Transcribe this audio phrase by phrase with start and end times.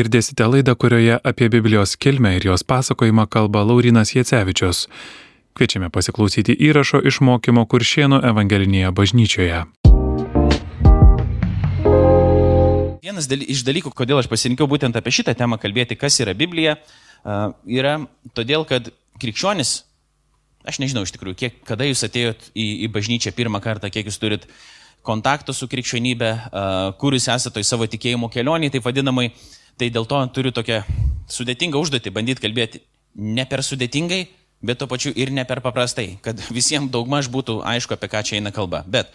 [0.00, 4.86] Girdėsite laidą, kurioje apie Biblijos kilmę ir jos pasakojimą kalba Laurinas Jecevičius.
[5.52, 9.58] Kviečiame pasiklausyti įrašo iš mokymo Kuršieno evangelinėje bažnyčioje.
[13.04, 16.78] Vienas daly, iš dalykų, kodėl aš pasirinkau būtent apie šitą temą kalbėti, kas yra Biblija,
[17.68, 17.98] yra
[18.32, 18.88] todėl, kad
[19.20, 19.76] krikščionis,
[20.64, 24.22] aš nežinau iš tikrųjų, kiek, kada jūs atėjot į, į bažnyčią pirmą kartą, kiek jūs
[24.22, 24.48] turit
[25.04, 26.34] kontakto su krikščionybė,
[26.96, 29.32] kur jūs esate toj savo tikėjimo kelionėje, taip vadinamai,
[29.80, 30.82] Tai dėl to turiu tokią
[31.32, 32.82] sudėtingą užduotį bandyti kalbėti
[33.16, 34.26] ne per sudėtingai,
[34.60, 38.36] bet to pačiu ir ne per paprastai, kad visiems daugmaž būtų aišku, apie ką čia
[38.36, 38.82] eina kalba.
[38.84, 39.08] Bet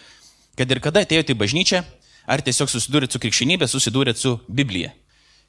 [0.58, 1.84] kad ir kada atėjote į bažnyčią,
[2.26, 4.96] ar tiesiog susidūrėt su krikščionybė, susidūrėt su Biblija.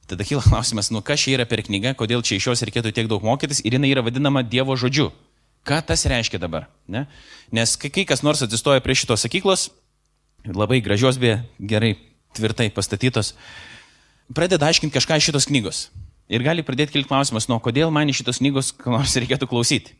[0.06, 3.08] Tada kyla klausimas, nu kas čia yra per knyga, kodėl čia iš jos reikėtų tiek
[3.08, 5.08] daug mokytis ir jinai yra vadinama Dievo žodžiu.
[5.66, 6.68] Ką tas reiškia dabar?
[6.86, 7.06] Ne?
[7.56, 9.70] Nes kai, kai kas nors atsistoja prie šitos sakyklos,
[10.46, 11.96] labai gražios, beje, gerai
[12.36, 13.32] tvirtai pastatytos,
[14.34, 15.86] pradeda aiškinti kažką iš šitos knygos.
[16.26, 19.94] Ir gali pradėti kilti klausimas, nuo kodėl man iš šitos knygos nors reikėtų klausyti.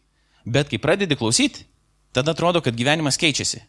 [0.46, 1.66] Bet kai pradedi klausyti,
[2.14, 3.62] tada atrodo, kad gyvenimas keičiasi.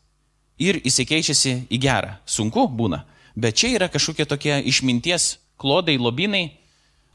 [0.57, 2.15] Ir jisai keičiasi į gerą.
[2.25, 3.03] Sunku būna.
[3.37, 6.57] Bet čia yra kažkokie tokie išminties klodai, lobinai,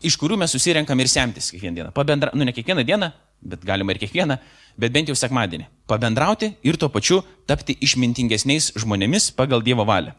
[0.02, 1.90] iš kurių mes susirenkam ir semtis kiekvieną dieną.
[1.94, 3.10] Pabendra, nu ne kiekvieną dieną,
[3.42, 4.38] bet galima ir kiekvieną,
[4.78, 5.66] bet bent jau sekmadienį.
[5.90, 10.14] Pabendrauti ir tuo pačiu tapti išmintingesniais žmonėmis pagal Dievo valią.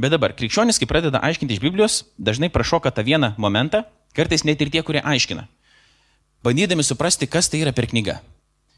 [0.00, 3.84] Bet dabar, krikščionis, kai pradeda aiškinti iš Biblijos, dažnai prašoka tą vieną momentą,
[4.16, 5.46] kartais net ir tie, kurie aiškina,
[6.44, 8.20] bandydami suprasti, kas tai yra per knyga.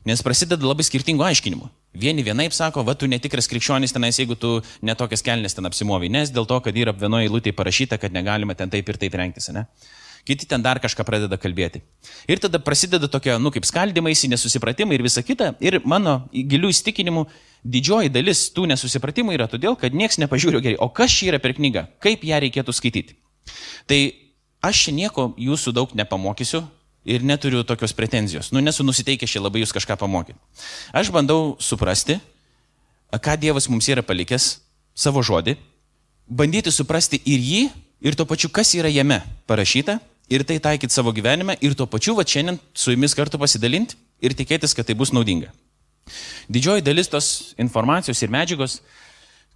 [0.05, 1.70] Nes prasideda labai skirtingų aiškinimų.
[1.96, 6.32] Vieni vienaip sako, va, tu netikras krikščionis tenais, jeigu tu netokias kelnes ten apsimovi, nes
[6.34, 9.64] dėl to, kad yra vienoje eilutėje parašyta, kad negalima ten taip ir taip rengtis, ne?
[10.24, 11.82] Kiti ten dar kažką pradeda kalbėti.
[12.28, 15.50] Ir tada prasideda tokie, nu, kaip skaldimaisi, nesusipratimai ir visa kita.
[15.60, 17.27] Ir mano gilių įstikinimų
[17.65, 21.57] didžioji dalis tų nesusipratimų yra todėl, kad niekas nepažiūrė gerai, o kas čia yra per
[21.57, 23.17] knygą, kaip ją reikėtų skaityti.
[23.89, 24.01] Tai
[24.65, 26.62] aš čia nieko jūsų daug nepamokysiu
[27.05, 28.53] ir neturiu tokios pretenzijos.
[28.53, 30.39] Nu, nesu nusiteikęs čia labai jūs kažką pamokyti.
[30.92, 32.19] Aš bandau suprasti,
[33.13, 34.58] ką Dievas mums yra palikęs
[34.97, 35.57] savo žodį,
[36.29, 37.63] bandyti suprasti ir jį,
[38.05, 39.98] ir to pačiu, kas yra jame parašyta,
[40.33, 44.36] ir tai taikyti savo gyvenime, ir tuo pačiu, va šiandien su jumis kartu pasidalinti ir
[44.36, 45.53] tikėtis, kad tai bus naudinga.
[46.48, 48.81] Didžioji dalis tos informacijos ir medžiagos,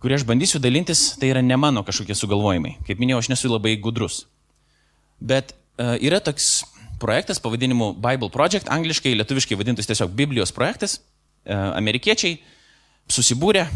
[0.02, 2.76] kurie aš bandysiu dalintis, tai yra ne mano kažkokie sugalvojimai.
[2.86, 4.22] Kaip minėjau, aš nesu labai gudrus.
[5.20, 6.62] Bet uh, yra toks
[7.02, 10.98] projektas pavadinimu Bible Project, angliškai, lietuviškai vadintas tiesiog Biblijos projektas.
[11.44, 12.38] Uh, amerikiečiai
[13.12, 13.66] susibūrė,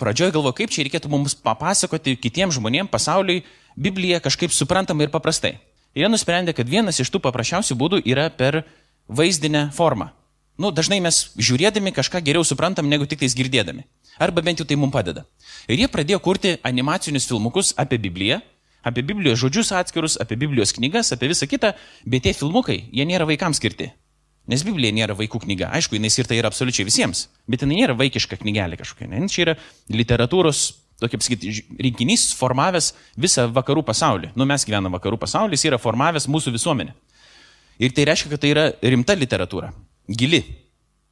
[0.00, 3.42] pradžioje galvo, kaip čia reikėtų mums papasakoti kitiems žmonėms pasauliui
[3.78, 5.58] Bibliją kažkaip suprantamai ir paprastai.
[5.96, 8.62] Jie nusprendė, kad vienas iš tų paprasčiausių būdų yra per
[9.08, 10.12] vaizdinę formą
[10.58, 13.86] nu, dažnai mes žiūrėdami kažką geriau suprantam, negu tik tais girdėdami.
[14.18, 15.24] Arba bent jau tai mums padeda.
[15.70, 18.40] Ir jie pradėjo kurti animacinius filmukus apie Bibliją,
[18.82, 21.72] apie Biblijos žodžius atskirus, apie Biblijos knygas, apie visą kitą,
[22.04, 23.92] bet tie filmukai, jie nėra vaikams skirti.
[24.48, 25.68] Nes Biblija nėra vaikų knyga.
[25.76, 29.10] Aišku, jinai skirta yra absoliučiai visiems, bet jinai nėra vaikiška knygelė kažkokia.
[29.12, 29.26] Ne?
[29.28, 29.54] Čia yra
[29.92, 30.62] literatūros,
[31.02, 31.52] tokia pasakyti,
[31.84, 34.32] rinkinys formavęs visą vakarų pasaulį.
[34.40, 36.96] Nu, mes gyvename vakarų pasaulis, yra formavęs mūsų visuomenę.
[37.78, 39.68] Ir tai reiškia, kad tai yra rimta literatūra
[40.08, 40.42] gili,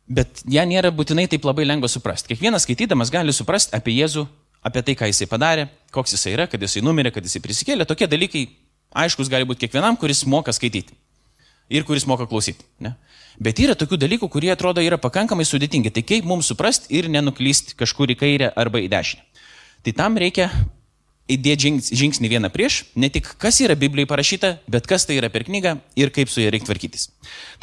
[0.08, 2.32] bet ją nėra būtinai taip labai lengva suprasti.
[2.32, 4.26] Kiekvienas skaitydamas gali suprasti apie Jėzų,
[4.66, 7.86] apie tai, ką jisai padarė, koks jisai yra, kad jisai numirė, kad jisai prisikėlė.
[7.88, 8.46] Tokie dalykai
[8.96, 10.96] aiškus gali būti kiekvienam, kuris moka skaityti
[11.68, 12.64] ir kuris moka klausyti.
[12.82, 12.94] Ne?
[13.42, 15.92] Bet yra tokių dalykų, kurie atrodo yra pakankamai sudėtingi.
[15.92, 19.24] Tai kaip mums suprasti ir nenuklysti kažkur į kairę arba į dešinę.
[19.86, 20.48] Tai tam reikia
[21.30, 25.44] įdėti žingsnį vieną prieš, ne tik kas yra Biblijai parašyta, bet kas tai yra per
[25.46, 27.08] knygą ir kaip su ja reikia tvarkytis.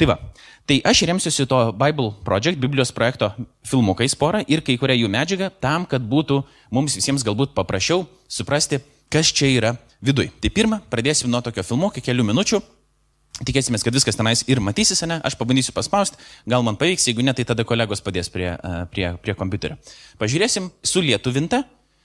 [0.00, 0.18] Tai va,
[0.64, 3.34] Tai aš remsiuosi to Bible Project, Biblijos projekto
[3.68, 6.40] filmukais porą ir kai kurią jų medžiagą tam, kad būtų
[6.72, 8.80] mums visiems galbūt paprasčiau suprasti,
[9.12, 10.30] kas čia yra viduj.
[10.40, 12.62] Tai pirmą, pradėsim nuo tokio filmuko, kelių minučių.
[13.44, 15.18] Tikėsime, kad viskas tenais ir matysis, ne?
[15.26, 16.16] Aš pabandysiu paspausti,
[16.48, 18.52] gal man pavyks, jeigu ne, tai tada kolegos padės prie,
[18.94, 19.76] prie, prie kompiuterio.
[20.22, 21.64] Pažiūrėsim su lietuvinta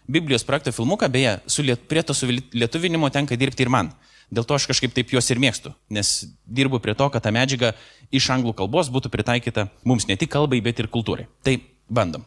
[0.09, 3.94] Biblijos projekto filmuką, beje, liet, prie to sulietuvinimo tenka dirbti ir man.
[4.29, 7.74] Dėl to aš kažkaip taip juos ir mėgstu, nes dirbu prie to, kad ta medžiaga
[8.13, 11.25] iš anglų kalbos būtų pritaikyta mums ne tik kalbai, bet ir kultūrai.
[11.42, 11.57] Tai
[11.89, 12.25] bandom.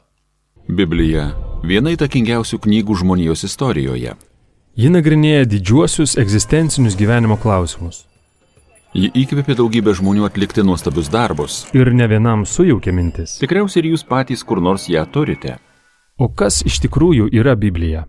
[0.66, 1.30] Biblija-
[1.70, 4.16] viena įtakingiausių knygų žmonijos istorijoje.
[4.74, 8.06] Ji nagrinėja didžiuosius egzistencinius gyvenimo klausimus.
[8.92, 11.66] Ji įkvėpė daugybę žmonių atlikti nuostabius darbus.
[11.72, 13.38] Ir ne vienam sujaukė mintis.
[13.40, 15.58] Tikriausiai ir jūs patys kur nors ją turite.
[16.18, 18.06] O kas iš tikrųjų yra Biblija?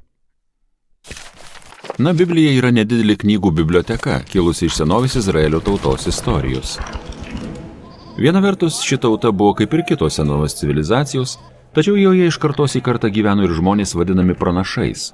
[2.02, 6.80] Na, Biblija yra nedidelė knygų biblioteka, kilusi iš senovės Izraelio tautos istorijos.
[8.18, 11.36] Viena vertus, ši tauta buvo kaip ir kitos senovės civilizacijos,
[11.78, 15.12] tačiau joje iš kartos į kartą gyveno ir žmonės vadinami pranašais.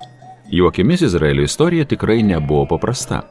[0.56, 3.26] Jų akimis Izraelio istorija tikrai nebuvo paprasta.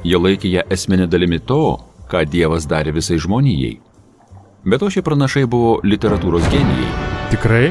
[0.00, 1.76] Jie laikė ją esminė dalimi to,
[2.08, 3.74] ką Dievas darė visai žmonijai.
[4.64, 6.94] Bet to šie pranašai buvo literatūros genijai.
[7.28, 7.66] Tikrai?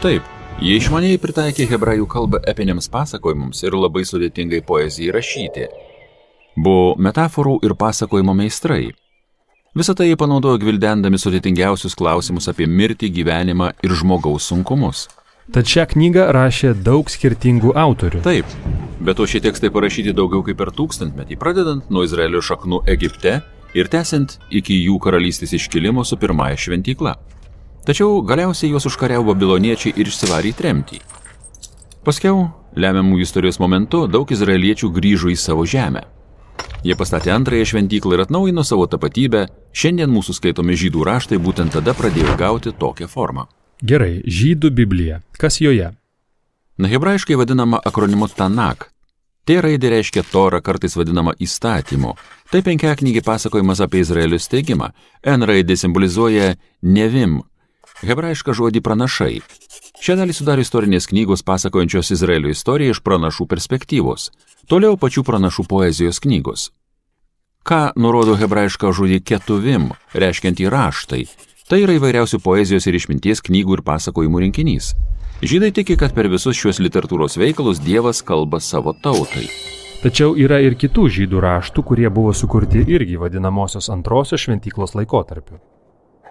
[0.00, 0.22] Taip,
[0.60, 5.68] jie išmaniai pritaikė hebrajų kalbą epiniams pasakojimams ir labai sudėtingai poezijai rašyti.
[6.60, 8.90] Buvo metaforų ir pasakojimo meistrai.
[9.76, 15.06] Visą tai jie panaudojo gvildendami sudėtingiausius klausimus apie mirtį, gyvenimą ir žmogaus sunkumus.
[15.54, 18.20] Tad šią knygą rašė daug skirtingų autorių.
[18.26, 18.52] Taip,
[19.00, 23.38] bet to šie tekstai parašyti daugiau kaip per tūkstantmetį, pradedant nuo Izraelio šaknų Egipte
[23.74, 27.16] ir tęsiant iki jų karalystės iškilimo su pirmąja šventykla.
[27.86, 31.00] Tačiau galiausiai juos užkariavo babiloniečiai ir išsivarė į tremtį.
[32.04, 36.04] Paskiau, lemiamų istorijos momentu, daug izraeliečių grįžo į savo žemę.
[36.84, 39.46] Jie pastatė antrąją šventyklą ir atnaujino savo tapatybę,
[39.76, 43.48] šiandien mūsų skaitomi žydų raštai būtent tada pradėjo gauti tokią formą.
[43.84, 45.20] Gerai, žydų Biblija.
[45.40, 45.92] Kas joje?
[46.80, 48.90] Na, hebrajiškai vadinama akronimu Tanak.
[49.44, 52.14] T raidė reiškia Torą, kartais vadinama įstatymu.
[52.52, 54.90] Tai penkiaknygi pasakojimas apie Izraelio steigimą.
[55.24, 57.40] N raidė simbolizuoja nevim,
[58.06, 59.40] hebrajišką žodį pranašai.
[60.00, 64.30] Šią dalį sudaro istorinės knygos pasakojančios Izraelio istoriją iš pranašų perspektyvos.
[64.70, 66.70] Toliau pačių pranašų poezijos knygos.
[67.66, 71.26] Ką nurodo hebrajišką žodį ketuvim, reiškiant į raštai.
[71.68, 74.94] Tai yra įvairiausių poezijos ir išminties knygų ir pasakojimų rinkinys.
[75.40, 79.46] Žydai tiki, kad per visus šiuos literatūros veikalus Dievas kalba savo tautai.
[80.00, 85.60] Tačiau yra ir kitų žydų raštų, kurie buvo sukurti irgi vadinamosios antrosios šventyklos laikotarpiu.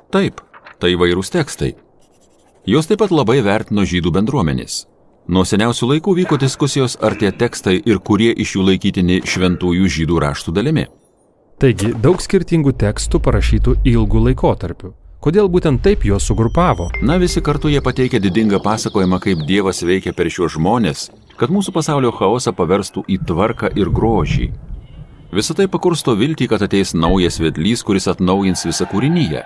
[0.10, 0.42] Taip,
[0.80, 1.74] tai vairūs tekstai.
[2.68, 4.86] Jos taip pat labai vertino žydų bendruomenės.
[5.30, 10.24] Nuo seniausių laikų vyko diskusijos, ar tie tekstai ir kurie iš jų laikytini šventųjų žydų
[10.24, 10.88] raštų dalimi.
[11.60, 14.94] Taigi, daug skirtingų tekstų parašytų ilgų laikotarpių.
[15.20, 16.88] Kodėl būtent taip juos sugrupavo?
[17.04, 21.76] Na, visi kartu jie pateikia didingą pasakojimą, kaip Dievas veikia per šiuos žmonės, kad mūsų
[21.76, 24.48] pasaulio chaosą paverstų į tvarką ir grožį.
[25.36, 29.44] Visą tai pakursto viltį, kad ateis naujas vedlys, kuris atnaujins visą kūrinyje.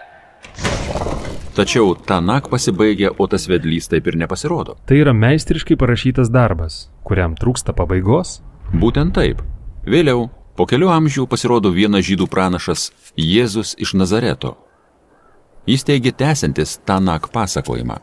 [1.53, 4.73] Tačiau Tanak pasibaigia, o tas vedlys taip ir nepasirodo.
[4.89, 8.39] Tai yra meistriškai parašytas darbas, kuriam trūksta pabaigos?
[8.73, 9.43] Būtent taip.
[9.85, 14.55] Vėliau, po kelių amžių pasirodo vienas žydų pranašas Jėzus iš Nazareto.
[15.69, 17.99] Jis teigia tęsiantis Tanak pasakojimą.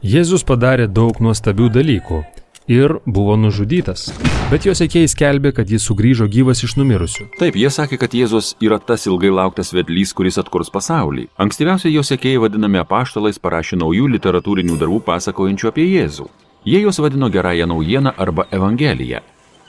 [0.00, 2.22] Jėzus padarė daug nuostabių dalykų
[2.68, 4.08] ir buvo nužudytas.
[4.50, 7.28] Bet jo sekėjai skelbė, kad jis sugrįžo gyvas iš numirusių.
[7.40, 11.26] Taip, jie sakė, kad Jėzus yra tas ilgai lauktas vedlys, kuris atkurs pasaulį.
[11.42, 16.28] Ankstyviausiai jo sekėjai vadinami apaštalais parašė naujų literatūrinių darbų pasakojančių apie Jėzų.
[16.66, 19.22] Jie juos vadino gerąją naujieną arba Evangeliją.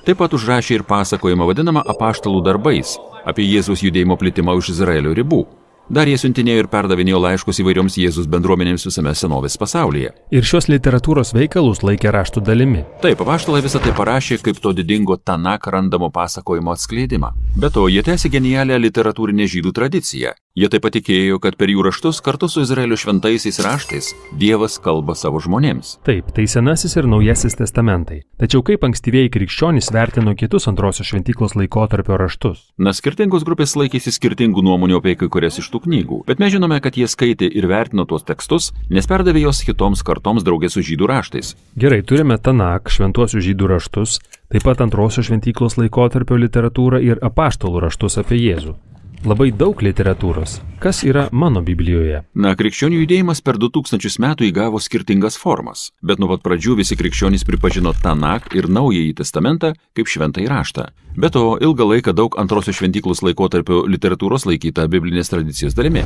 [0.06, 2.96] Taip pat užrašė ir pasakojimą vadinamą apaštalų darbais
[3.28, 5.42] apie Jėzus judėjimo plitimą už Izraelio ribų.
[5.88, 10.12] Dar jie siuntinėjo ir perdavinėjo laiškus įvairioms Jėzus bendruomenėms visame senovės pasaulyje.
[10.36, 12.84] Ir šios literatūros veikalus laikė raštų dalimi.
[13.04, 17.32] Taip, apaštalai visą tai parašė kaip to didingo Tanak randamo pasakojimo atskleidimą.
[17.56, 20.36] Be to, jie tęsė genialią literatūrinę žydų tradiciją.
[20.58, 24.08] Jie taip pat tikėjo, kad per jų raštus kartu su Izraelio šventaisiais raštais
[24.42, 25.92] Dievas kalba savo žmonėms.
[26.08, 28.24] Taip, tai Senasis ir Naujasis testamentai.
[28.42, 32.64] Tačiau kaip ankstyvieji krikščionys vertino kitus antrosios šventyklos laikotarpio raštus?
[32.82, 36.82] Na, skirtingos grupės laikėsi skirtingų nuomonių apie kai kurias iš tų knygų, bet mes žinome,
[36.82, 41.14] kad jie skaitė ir vertino tuos tekstus, nes perdavė jos kitoms kartoms draugės su žydų
[41.14, 41.54] raštais.
[41.78, 44.18] Gerai, turime Tanak, šventuosius žydų raštus,
[44.50, 48.80] taip pat antrosios šventyklos laikotarpio literatūrą ir apaštalų raštus apie Jėzų.
[49.26, 50.60] Labai daug literatūros.
[50.78, 52.20] Kas yra mano Biblijoje?
[52.38, 57.48] Na, krikščionių judėjimas per 2000 metų įgavo skirtingas formas, bet nuo pat pradžių visi krikščionys
[57.48, 60.90] pripažino Tanak ir Naująjį testamentą kaip šventąjį raštą.
[61.18, 66.06] Be to, ilgą laiką daug antrosios šventyklos laikotarpio literatūros laikyta biblinės tradicijos dalimi.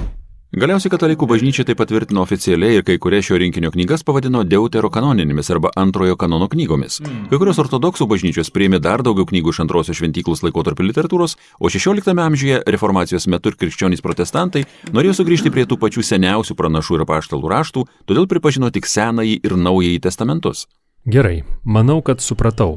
[0.52, 5.70] Galiausiai katalikų bažnyčia tai patvirtino oficialiai ir kai kurias šio rinkinio knygas pavadino deuterokanoninėmis arba
[5.80, 6.98] antrojo kanono knygomis.
[7.32, 12.20] Kai kurios ortodoksų bažnyčios priėmė dar daugiau knygų iš antrosios šventyklos laikotarpio literatūros, o XVI
[12.26, 17.54] amžiuje reformacijos metu ir krikščionys protestantai norėjo sugrįžti prie tų pačių seniausių pranašų ir paštalų
[17.54, 20.66] raštų, todėl pripažino tik Senąjį ir Naująjį testamentus.
[21.08, 22.76] Gerai, manau, kad supratau.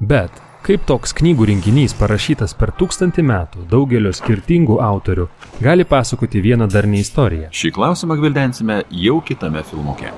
[0.00, 5.26] Bet kaip toks knygų rinkinys parašytas per tūkstantį metų daugelio skirtingų autorių
[5.62, 7.48] gali pasakoti vieną darnį istoriją?
[7.50, 10.12] Šį klausimą gvildensime jau kitame filmuke.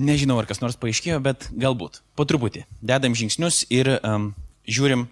[0.00, 2.02] Nežinau, ar kas nors paaiškėjo, bet galbūt.
[2.16, 2.66] Po truputį.
[2.84, 4.30] Dedam žingsnius ir um,
[4.68, 5.06] žiūrim,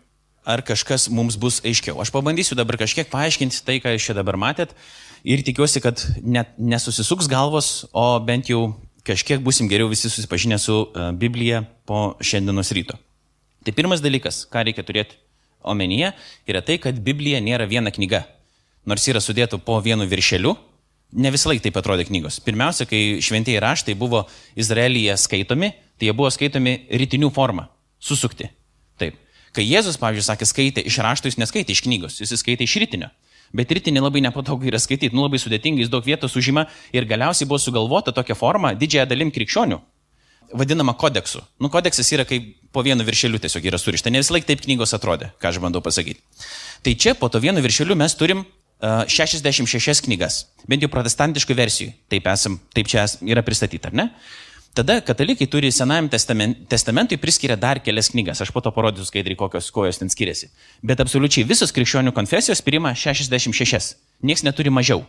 [0.48, 1.96] ar kažkas mums bus aiškiau.
[2.00, 4.76] Aš pabandysiu dabar kažkiek paaiškinti tai, ką jūs čia dabar matėt
[5.25, 8.75] ir tikiuosi, kad net nesusisuks galvos, o bent jau
[9.08, 12.98] kažkiek busim geriau visi susipažinę su uh, Biblija po šiandienos ryto.
[13.64, 15.18] Tai pirmas dalykas, ką reikia turėti
[15.66, 16.12] omenyje,
[16.48, 18.24] yra tai, kad Biblija nėra viena knyga.
[18.88, 20.54] Nors yra sudėta po vienu viršeliu,
[21.12, 22.38] ne visą laiką taip atrodė knygos.
[22.44, 24.24] Pirmiausia, kai šventieji raštai buvo
[24.58, 27.68] Izraelyje skaitomi, tai jie buvo skaitomi rytinių forma,
[28.00, 28.50] susukti.
[29.00, 29.18] Taip.
[29.56, 33.10] Kai Jėzus, pavyzdžiui, sakė, skaitė iš rašto, jis neskaitė iš knygos, jis skaitė iš rytinio.
[33.57, 37.49] Bet rytinį labai nepatogu yra skaityti, nu labai sudėtingai, jis daug vietos užima ir galiausiai
[37.49, 39.78] buvo sugalvota tokia forma didžiąją dalim krikščionių,
[40.52, 41.40] vadinama kodeksu.
[41.61, 44.12] Nu, kodeksas yra kaip po vienu viršeliu tiesiog yra surišta.
[44.12, 46.21] Ne visą laiką taip knygos atrodė, ką aš bandau pasakyti.
[46.85, 51.95] Tai čia po to vienu viršeliu mes turim uh, 66 knygas, bent jau protestantiškų versijų.
[52.12, 54.09] Taip, esam, taip čia yra pristatyta, ar ne?
[54.78, 56.06] Tada katalikai turi Senajam
[56.70, 58.38] testamentui priskiria dar kelias knygas.
[58.44, 60.52] Aš po to parodysiu skaidriai, kokios kojos ten skiriasi.
[60.87, 63.97] Bet absoliučiai visos krikščionių konfesijos priima 66.
[64.23, 65.02] Niekas neturi mažiau.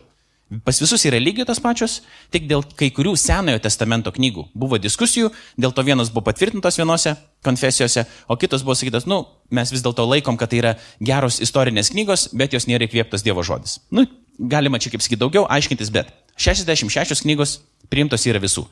[0.66, 2.00] Pas visus yra lygiai tos pačios,
[2.34, 7.14] tik dėl kai kurių Senojo testamento knygų buvo diskusijų, dėl to vienos buvo patvirtintos vienose
[7.46, 9.20] konfesijose, o kitos buvo sakytos, nu,
[9.54, 13.46] mes vis dėlto laikom, kad tai yra geros istorinės knygos, bet jos nėra įkvėptos Dievo
[13.46, 13.78] žodis.
[13.94, 14.08] Nu,
[14.42, 18.66] galima čia kaip sakyti daugiau, aiškintis, bet 66 knygos priimtos yra visų.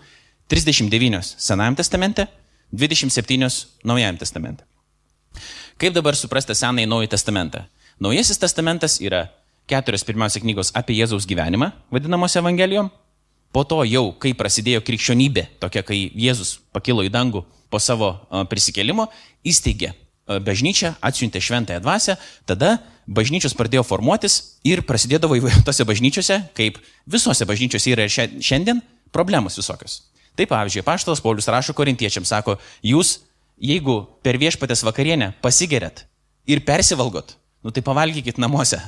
[0.49, 2.27] 39 Senajam testamente,
[2.73, 3.49] 27
[3.85, 4.65] Naujajam testamente.
[5.79, 7.63] Kaip dabar suprasti Senąjį Naują testamentą?
[8.01, 9.29] Naujasis testamentas yra
[9.71, 12.91] keturios pirmiausia knygos apie Jėzaus gyvenimą, vadinamos Evangelijom.
[13.53, 18.11] Po to jau, kai prasidėjo krikščionybė, tokia, kai Jėzus pakilo į dangų po savo
[18.51, 19.07] prisikėlimo,
[19.47, 19.95] įsteigė
[20.29, 27.95] bažnyčią, atsiuntė šventąją dvasę, tada bažnyčios pradėjo formuotis ir prasidėdavo tose bažnyčiose, kaip visose bažnyčiose
[27.95, 30.03] yra šiandien, problemos visokios.
[30.39, 33.17] Taip, pavyzdžiui, Paštalas Paulius rašo korintiečiams, sako, jūs,
[33.59, 36.05] jeigu per viešpatės vakarienę pasigeriat
[36.47, 37.35] ir persivalgot,
[37.67, 38.79] nu tai pavalgykit namuose.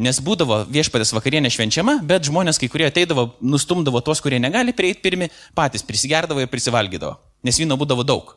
[0.00, 5.02] Nes būdavo viešpatės vakarienė švenčiama, bet žmonės, kai kurie ateidavo, nustumdavo tuos, kurie negali prieiti
[5.04, 8.36] pirmi, patys prisigerdavo ir prisivalgydavo, nes vyno būdavo daug.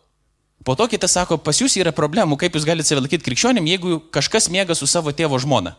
[0.64, 4.00] Po to kitas sako, pas jūs yra problemų, kaip jūs galite save laikyti krikščionim, jeigu
[4.16, 5.76] kažkas miega su savo tėvo žmona.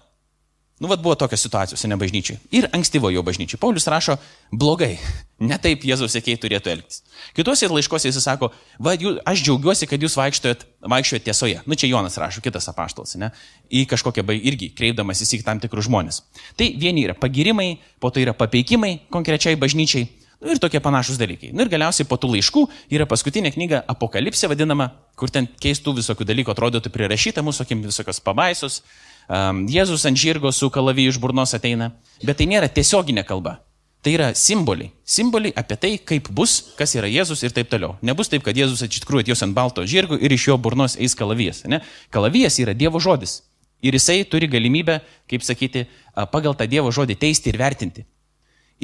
[0.81, 2.40] Nu, vad buvo tokios situacijos, ne bažnyčiai.
[2.50, 3.61] Ir ankstyvojo bažnyčiai.
[3.62, 4.16] Paulius rašo,
[4.50, 4.97] blogai,
[5.50, 7.04] ne taip Jėzaus sėkiai turėtų elgtis.
[7.37, 8.50] Kitose laiškose jis sako,
[8.83, 11.62] va, jūs, aš džiaugiuosi, kad jūs vaikščiojat, vaikščiojat tiesoje.
[11.71, 13.31] Nu, čia Jonas rašo, kitas apaštalas, ne?
[13.71, 16.25] Į kažkokią, irgi kreipdamas į tam tikrus žmonės.
[16.59, 20.11] Tai vieni yra pagirimai, po to yra papeikimai konkrečiai bažnyčiai.
[20.43, 21.54] Nu, ir tokie panašus dalykai.
[21.54, 26.26] Nu, ir galiausiai po tų laiškų yra paskutinė knyga Apokalipsė vadinama, kur ten keistų visokių
[26.28, 28.83] dalykų atrodytų prirašyta, mūsų akim visokios pabaisos,
[29.28, 33.61] um, Jėzus ant žirgo su kalaviju iš burnos ateina, bet tai nėra tiesioginė kalba.
[34.04, 34.90] Tai yra simboliai.
[35.09, 37.95] Simboliai apie tai, kaip bus, kas yra Jėzus ir taip toliau.
[38.04, 41.62] Nebus taip, kad Jėzus tikrųjų atėjus ant balto žirgo ir iš jo burnos eis kalavijas.
[41.64, 41.81] Ne?
[42.12, 43.38] Kalavijas yra Dievo žodis.
[43.85, 45.87] Ir jisai turi galimybę, kaip sakyti,
[46.33, 48.04] pagal tą Dievo žodį teisti ir vertinti.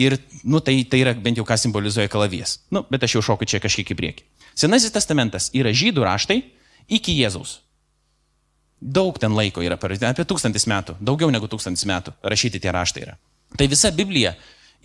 [0.01, 2.63] Ir, nu, tai, tai yra bent jau ką simbolizuoja kalavijas.
[2.73, 4.25] Nu, bet aš jau šoku čia kažkiek į priekį.
[4.57, 6.41] Senasis testamentas yra žydų raštai
[6.89, 7.59] iki Jėzaus.
[8.81, 13.03] Daug ten laiko yra parašyta, apie tūkstantis metų, daugiau negu tūkstantis metų rašyti tie raštai
[13.05, 13.19] yra.
[13.57, 14.33] Tai visa Biblija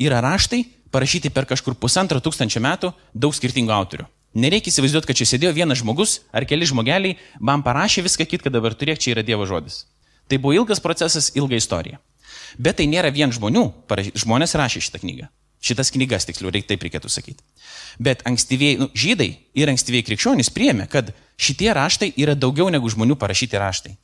[0.02, 4.08] yra raštai parašyti per kažkur pusantro tūkstančio metų daug skirtingų autorių.
[4.36, 8.76] Nereikia įsivaizduoti, kad čia sėdėjo vienas žmogus ar keli žmogeliai, man parašė viską kitką, dabar
[8.76, 9.86] turėk čia yra Dievo žodis.
[10.28, 12.02] Tai buvo ilgas procesas, ilga istorija.
[12.60, 13.70] Bet tai nėra vien žmonių,
[14.12, 15.30] žmonės rašė šitą knygą.
[15.66, 17.42] Šitas knygas, tiksliau, reik, taip reikėtų sakyti.
[17.98, 21.10] Bet ankstyvieji nu, žydai ir ankstyvieji krikščionys priemė, kad
[21.42, 23.96] šitie raštai yra daugiau negu žmonių parašyti raštai.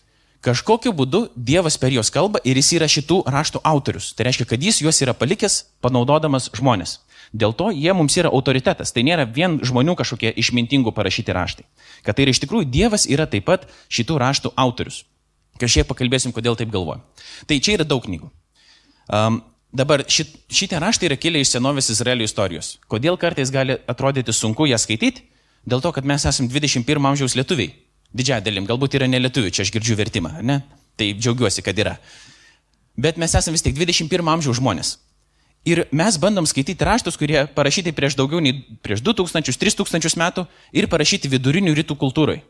[0.41, 4.09] Kažkokiu būdu Dievas per juos kalba ir jis yra šitų raštų autorius.
[4.17, 6.97] Tai reiškia, kad jis juos yra palikęs panaudodamas žmonės.
[7.29, 8.89] Dėl to jie mums yra autoritetas.
[8.89, 11.67] Tai nėra vien žmonių kažkokie išmintingų parašyti raštai.
[12.01, 15.03] Kad tai yra iš tikrųjų Dievas yra taip pat šitų raštų autorius.
[15.61, 17.05] Kažkiek pakalbėsim, kodėl taip galvoju.
[17.45, 18.33] Tai čia yra daug knygų.
[19.13, 22.73] Um, Dabar šit, šitie raštai yra kilę iš senovės Izraelio istorijos.
[22.91, 25.23] Kodėl kartais gali atrodyti sunku ją skaityti?
[25.63, 27.71] Dėl to, kad mes esame 21 amžiaus lietuviai.
[28.11, 30.59] Didžiąją dalim, galbūt yra ne lietuvių, čia aš girdžiu vertimą, ne?
[30.99, 31.95] Tai džiaugiuosi, kad yra.
[32.99, 34.97] Bet mes esame vis tik 21 amžiaus žmonės.
[35.63, 41.29] Ir mes bandom skaityti raštus, kurie parašyti prieš daugiau nei prieš 2000-3000 metų ir parašyti
[41.31, 42.41] vidurinių rytų kultūrai.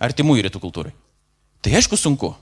[0.00, 0.94] Artimųjų rytų kultūrai.
[1.60, 2.32] Tai aišku sunku.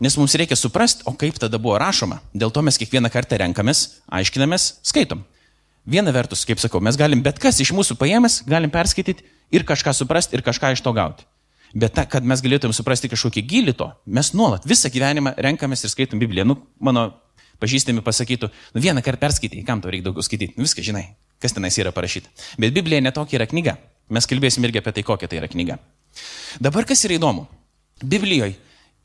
[0.00, 2.18] Nes mums reikia suprasti, o kaip tada buvo rašoma.
[2.36, 5.22] Dėl to mes kiekvieną kartą renkamės, aiškinamės, skaitom.
[5.88, 9.24] Viena vertus, kaip sakau, mes galim bet kas iš mūsų paėmęs, galim perskaityti
[9.54, 11.24] ir kažką suprasti ir kažką iš to gauti.
[11.76, 15.92] Bet ta, kad mes galėtum suprasti kažkokį gilį to, mes nuolat visą gyvenimą renkamės ir
[15.94, 16.44] skaitom Bibliją.
[16.48, 17.08] Nu, mano
[17.62, 21.06] pažįstami pasakytų, nu vieną kartą perskaitai, kam tau reikia daugiau skaityti, nu viską žinai,
[21.40, 22.28] kas tenais yra parašyta.
[22.60, 23.78] Bet Biblija netokia yra knyga.
[24.12, 25.80] Mes kalbėsim irgi apie tai, kokia tai yra knyga.
[26.62, 27.46] Dabar kas yra įdomu?
[28.04, 28.58] Biblijoje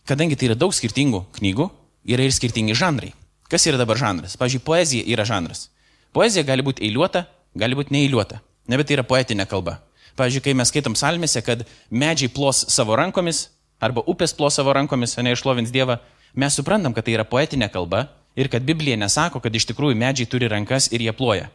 [0.08, 1.67] kadangi tai yra daug skirtingų knygų,
[2.13, 3.12] yra ir skirtingi žanrai.
[3.51, 4.38] Kas yra dabar žanras?
[4.39, 5.67] Pavyzdžiui, poezija yra žanras.
[6.15, 8.39] Poezija gali būti eiliuota, gali būti neįliuota.
[8.72, 9.79] Ne, bet tai yra poetinė kalba.
[10.20, 13.50] Pavyzdžiui, kai mes skaitom salmėse, kad medžiai plos savo rankomis,
[13.84, 15.98] arba upės plos savo rankomis, o ne išlovins Dievą,
[16.36, 18.05] mes suprantam, kad tai yra poetinė kalba
[18.39, 21.50] ir kad Biblija nesako, kad iš tikrųjų medžiai turi rankas ir jie ploja.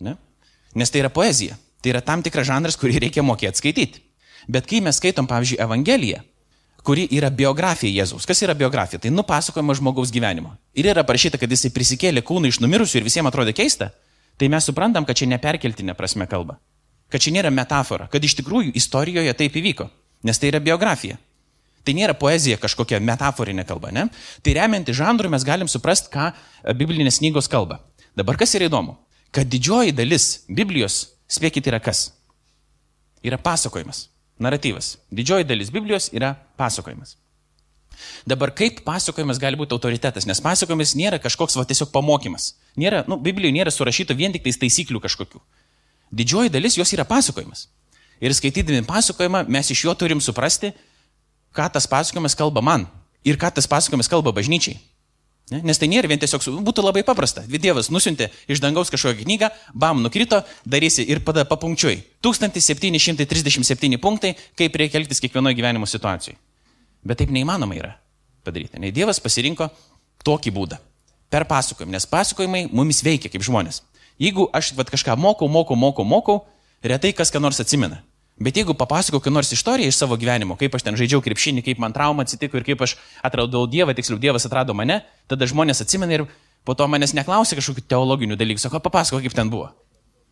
[0.00, 0.16] Ne?
[0.74, 1.58] Nes tai yra poezija.
[1.80, 4.02] Tai yra tam tikras žanras, kurį reikia mokėti skaityti.
[4.50, 6.20] Bet kai mes skaitom, pavyzdžiui, Evangeliją,
[6.86, 8.26] kuri yra biografija Jėzaus.
[8.28, 9.00] Kas yra biografija?
[9.02, 10.54] Tai nupasakojama žmogaus gyvenimo.
[10.74, 13.90] Ir yra parašyta, kad jisai prisikėlė kūną iš numirusių ir visiems atrodė keista.
[14.40, 16.56] Tai mes suprantam, kad čia neperkeltinė prasme kalba.
[17.10, 19.90] Kad čia nėra metafora, kad iš tikrųjų istorijoje taip įvyko.
[20.24, 21.18] Nes tai yra biografija.
[21.84, 24.06] Tai nėra poezija kažkokia metaforinė kalba, ne?
[24.44, 26.30] Tai remianti žanrų mes galim suprasti, ką
[26.76, 27.80] biblinės knygos kalba.
[28.16, 28.98] Dabar kas yra įdomu?
[29.32, 32.10] Kad didžioji dalis Biblijos, spėkit, yra kas?
[33.24, 34.08] Yra pasakojimas,
[34.40, 34.96] naratyvas.
[35.12, 37.16] Didžioji dalis Biblijos yra pasakojimas.
[38.26, 42.54] Dabar kaip pasakojimas gali būti autoritetas, nes pasakojimas nėra kažkoks va tiesiog pamokymas.
[42.80, 45.40] Nėra, nu, Biblijoje nėra surašyta vien tik tais taisyklių kažkokių.
[46.10, 47.68] Didžioji dalis jos yra pasakojimas.
[48.20, 50.72] Ir skaitydami pasakojimą mes iš jo turim suprasti,
[51.56, 52.86] ką tas pasakojimas kalba man
[53.24, 54.80] ir ką tas pasakojimas kalba bažnyčiai.
[55.50, 55.60] Ne?
[55.66, 57.42] Nes tai nėra vien tiesiog, būtų labai paprasta.
[57.42, 61.96] Dievas nusintė iš dangaus kažkokią knygą, bam, nukrito, darysi ir pada papunkčiui.
[62.22, 66.38] 1737 punktai, kaip reikia elgtis kiekvienoje gyvenimo situacijoje.
[67.02, 67.96] Bet taip neįmanoma yra
[68.46, 68.78] padaryti.
[68.78, 69.70] Nei Dievas pasirinko
[70.26, 70.78] tokį būdą.
[71.30, 73.82] Per pasakojimą, nes pasakojimai mumis veikia kaip žmonės.
[74.20, 76.40] Jeigu aš vat, kažką mokau, mokau, mokau, mokau,
[76.82, 78.02] retai kas ką nors atsimena.
[78.40, 81.80] Bet jeigu papasakau kokią nors istoriją iš savo gyvenimo, kaip aš ten žaidžiau krepšinį, kaip
[81.82, 82.94] man trauma atsitiko ir kaip aš
[83.26, 86.24] atradau Dievą, tiksliau Dievas atrado mane, tada žmonės atsimena ir
[86.64, 89.68] po to manęs neklausia kažkokių teologinių dalykų, sako, papasako, kaip ten buvo.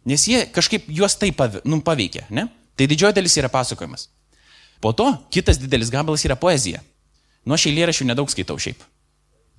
[0.09, 2.47] Nes jie kažkaip juos taip nu, paveikia, ne?
[2.79, 4.09] Tai didžioji dalis yra pasakojimas.
[4.81, 6.81] Po to kitas didelis gabalas yra poezija.
[7.45, 8.81] Nuo šiai lėrašių nedaug skaitau šiaip.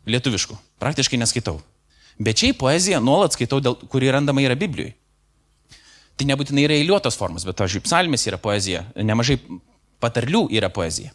[0.09, 0.57] Lietuviškų.
[0.81, 1.59] Praktiškai neskaitau.
[2.17, 4.95] Bet šiaip poeziją nuolat skaitau, dėl, kuri randama yra Biblijoje.
[6.19, 9.37] Tai nebūtinai yra eiliuotos formos, bet, pavyzdžiui, psalmės yra poezija, nemažai
[10.03, 11.13] patarlių yra poezija.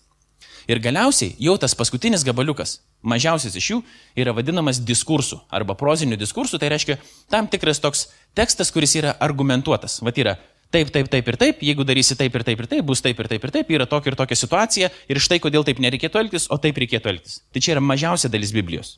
[0.65, 3.79] Ir galiausiai jau tas paskutinis gabaliukas, mažiausias iš jų,
[4.17, 6.97] yra vadinamas diskursu arba proziniu diskursu, tai reiškia
[7.29, 8.07] tam tikras toks
[8.37, 9.99] tekstas, kuris yra argumentuotas.
[10.01, 10.39] Vat yra
[10.73, 13.29] taip, taip, taip ir taip, jeigu darysi taip ir taip ir taip, bus taip ir
[13.29, 16.57] taip ir taip, yra tokia ir tokia situacija ir štai kodėl taip nereikėtų elgtis, o
[16.57, 17.43] taip reikėtų elgtis.
[17.53, 18.97] Tai čia yra mažiausia dalis Biblijos.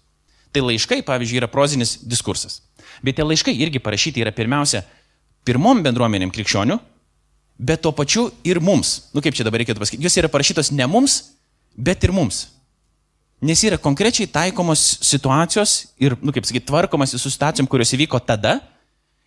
[0.55, 2.63] Tai laiškai, pavyzdžiui, yra prozinis diskursas.
[3.04, 4.87] Bet tie laiškai irgi parašyti yra pirmiausia
[5.47, 6.76] pirmom bendruomenėm krikščionių,
[7.56, 9.09] bet tuo pačiu ir mums.
[9.15, 11.21] Nu kaip čia dabar reikėtų pasakyti, jos yra parašytos ne mums,
[11.76, 12.47] bet ir mums.
[13.45, 18.59] Nes yra konkrečiai taikomos situacijos ir, nu kaip sakyti, tvarkomas su situacijom, kurios įvyko tada.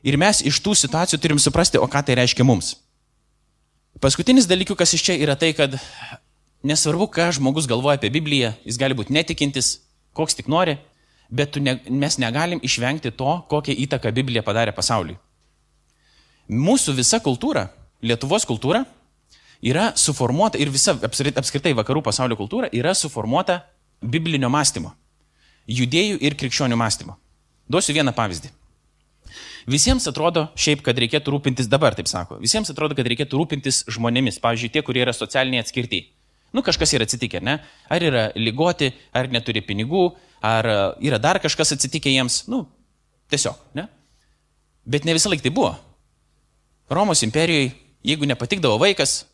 [0.06, 2.78] Ir mes iš tų situacijų turim suprasti, o ką tai reiškia mums.
[4.00, 5.76] Paskutinis dalykas iš čia yra tai, kad
[6.64, 9.82] nesvarbu, ką žmogus galvoja apie Bibliją, jis gali būti netikintis,
[10.16, 10.78] koks tik nori,
[11.30, 15.20] bet ne, mes negalim išvengti to, kokią įtaką Biblija padarė pasauliui
[16.50, 17.70] mūsų visa kultūra,
[18.02, 18.86] Lietuvos kultūra,
[19.62, 23.60] yra suformuota ir visa apskritai vakarų pasaulio kultūra yra suformuota
[24.00, 24.94] biblinio mąstymo,
[25.68, 27.18] judėjų ir krikščionių mąstymo.
[27.70, 28.54] Duosiu vieną pavyzdį.
[29.70, 32.40] Visiems atrodo šiaip, kad reikėtų rūpintis dabar, taip sako.
[32.42, 36.08] Visiems atrodo, kad reikėtų rūpintis žmonėmis, pavyzdžiui, tie, kurie yra socialiniai atskirti.
[36.56, 37.60] Nu, kažkas yra atsitikę, ne?
[37.92, 40.08] Ar yra lygoti, ar neturi pinigų,
[40.42, 40.66] ar
[40.98, 42.64] yra dar kažkas atsitikę jiems, nu,
[43.30, 43.86] tiesiog, ne?
[44.90, 45.76] Bet ne visą laiką tai buvo.
[46.90, 47.72] Romos imperijoje,
[48.02, 49.28] jeigu nepatikdavo vaikas,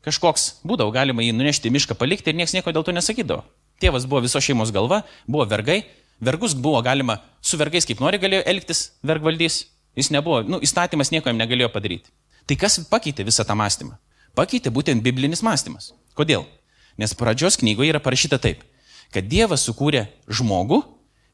[0.00, 3.44] kažkoks būdavo galima jį nunešti į mišką palikti ir niekas nieko dėl to nesakydavo.
[3.84, 5.82] Tėvas buvo viso šeimos galva, buvo vergai,
[6.24, 9.66] vergus buvo galima su vergais kaip nori galėjo elgtis vergvaldys,
[9.98, 12.08] jis nebuvo, nu, įstatymas nieko jam negalėjo padaryti.
[12.48, 13.98] Tai kas pakeitė visą tą mąstymą?
[14.32, 15.92] Pakeitė būtent biblinis mąstymas.
[16.16, 16.48] Kodėl?
[16.96, 18.64] Nes pradžios knygoje yra parašyta taip,
[19.12, 20.80] kad Dievas sukūrė žmogų,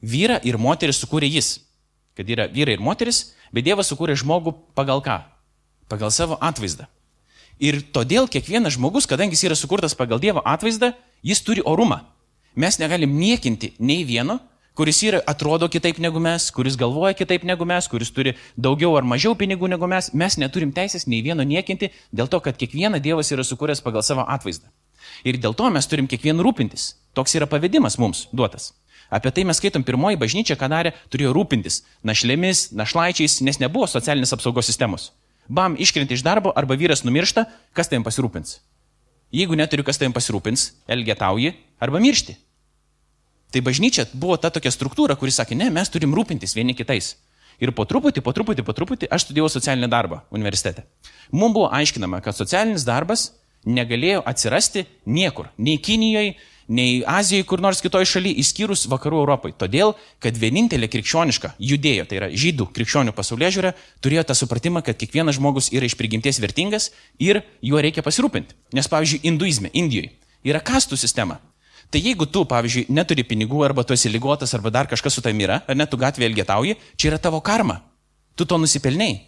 [0.02, 1.60] vyrą ir moterį sukūrė jis.
[2.18, 5.22] Kad yra vyrai ir moteris, bet Dievas sukūrė žmogų pagal ką?
[5.88, 6.86] Pagal savo atvaizdą.
[7.58, 10.92] Ir todėl kiekvienas žmogus, kadangi jis yra sukurtas pagal Dievo atvaizdą,
[11.26, 12.04] jis turi orumą.
[12.54, 14.38] Mes negalim niekinti nei vieno,
[14.78, 19.06] kuris yra, atrodo kitaip negu mes, kuris galvoja kitaip negu mes, kuris turi daugiau ar
[19.06, 20.12] mažiau pinigų negu mes.
[20.14, 24.22] Mes neturim teisės nei vieno niekinti dėl to, kad kiekvieną Dievas yra sukūręs pagal savo
[24.22, 24.70] atvaizdą.
[25.26, 26.92] Ir dėl to mes turim kiekvieną rūpintis.
[27.14, 28.72] Toks yra pavedimas mums duotas.
[29.10, 34.36] Apie tai mes skaitom pirmoji bažnyčia, ką darė, turėjo rūpintis našlėmis, našlaičiais, nes nebuvo socialinės
[34.36, 35.10] apsaugos sistemos
[35.48, 38.58] bam, iškrenti iš darbo arba vyras numiršta, kas tavim pasirūpins?
[39.34, 42.36] Jeigu neturiu, kas tavim pasirūpins, elgetauji arba miršti.
[43.52, 47.16] Tai bažnyčia buvo ta tokia struktūra, kuri sakė, ne, mes turim rūpintis vieni kitais.
[47.58, 50.84] Ir po truputį, po truputį, po truputį aš studijavau socialinį darbą universitete.
[51.32, 53.32] Mums buvo aiškinama, kad socialinis darbas
[53.66, 55.48] negalėjo atsirasti niekur.
[55.58, 56.36] Nei Kinijoje,
[56.68, 59.54] nei Azijoje, kur nors kitoje šalyje, išskyrus vakarų Europai.
[59.56, 65.00] Todėl, kad vienintelė krikščioniška judėjo, tai yra žydų krikščionių pasaulyje žiūrė, turėjo tą supratimą, kad
[65.00, 68.56] kiekvienas žmogus yra iš prigimties vertingas ir juo reikia pasirūpinti.
[68.76, 70.12] Nes, pavyzdžiui, hinduizme, Indijoje
[70.44, 71.40] yra kastų sistema.
[71.88, 75.46] Tai jeigu tu, pavyzdžiui, neturi pinigų arba tu esi lygotas arba dar kažkas su tavimi
[75.46, 77.80] yra, ar net tu gatvėje elgetauji, čia yra tavo karma.
[78.36, 79.22] Tu to nusipelniai.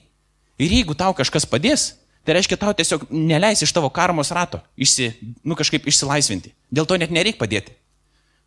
[0.60, 1.94] Ir jeigu tau kažkas padės,
[2.24, 6.52] Tai reiškia, tau tiesiog neleis iš tavo karmos rato išsi, nu, kažkaip išsilaisvinti.
[6.68, 7.72] Dėl to net nereikia padėti.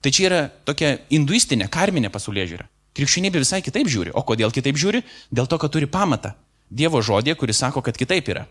[0.04, 2.68] Tai čia yra tokia hinduistinė, karminė pasaulyje žiūra.
[2.94, 4.14] Krikščionybė visai kitaip žiūri.
[4.14, 5.02] O kodėl kitaip žiūri?
[5.34, 6.36] Dėl to, kad turi pamatą.
[6.70, 8.46] Dievo žodė, kuris sako, kad kitaip yra.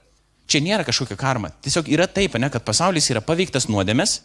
[0.50, 1.52] Čia nėra kažkokia karma.
[1.62, 4.20] Tiesiog yra taip, ne, kad pasaulis yra paveiktas nuodėmės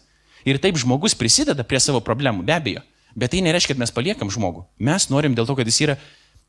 [0.48, 2.82] ir taip žmogus prisideda prie savo problemų, be abejo.
[3.18, 4.64] Bet tai nereiškia, kad mes paliekam žmogų.
[4.82, 5.96] Mes norim dėl to, kad jis yra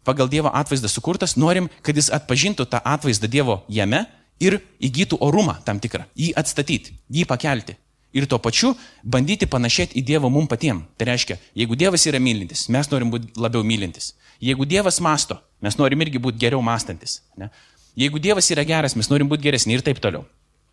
[0.07, 4.05] pagal Dievo atvaizdą sukurtas, norim, kad jis atpažintų tą atvaizdą Dievo jame
[4.39, 7.77] ir įgytų orumą tam tikrą, jį atstatyti, jį pakelti.
[8.13, 8.71] Ir tuo pačiu
[9.03, 10.81] bandyti panašėti į Dievą mum patiem.
[10.97, 14.15] Tai reiškia, jeigu Dievas yra mylintis, mes norim būti labiau mylintis.
[14.41, 17.19] Jeigu Dievas masto, mes norim irgi būti geriau mąstantis.
[17.37, 17.51] Ne?
[17.99, 20.25] Jeigu Dievas yra geras, mes norim būti geresni ir taip toliau.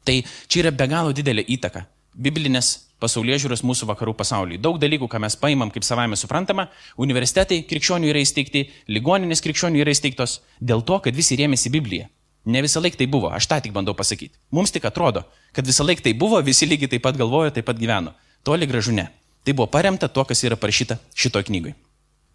[0.07, 0.17] Tai
[0.49, 1.85] čia yra be galo didelė įtaka
[2.17, 4.61] biblinės pasaulyje žiūros mūsų vakarų pasaulyje.
[4.65, 9.93] Daug dalykų, ką mes paimam kaip savame suprantama, universitetai krikščionių yra įsteigti, ligoninės krikščionių yra
[9.93, 12.09] įsteigtos dėl to, kad visi rėmėsi Bibliją.
[12.47, 14.37] Ne visą laiką tai buvo, aš tą tik bandau pasakyti.
[14.55, 17.79] Mums tik atrodo, kad visą laiką tai buvo, visi lygiai taip pat galvojo, taip pat
[17.81, 18.15] gyveno.
[18.47, 19.09] Toli gražu ne.
[19.43, 21.75] Tai buvo paremta tuo, kas yra parašyta šitoj knygui.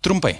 [0.03, 0.35] Trumpai.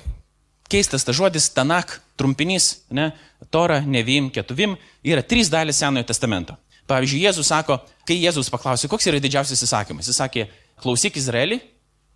[0.72, 3.12] Keistas tas žodis Tanak, trumpinys, ne,
[3.52, 6.56] Tora, Nevim, Ketuvim, yra trys dalis Senojo testamento.
[6.92, 10.48] Pavyzdžiui, Jėzus sako, kai Jėzus paklausė, koks yra didžiausias įsakymas, jis sakė,
[10.82, 11.60] klausyk Izraelį,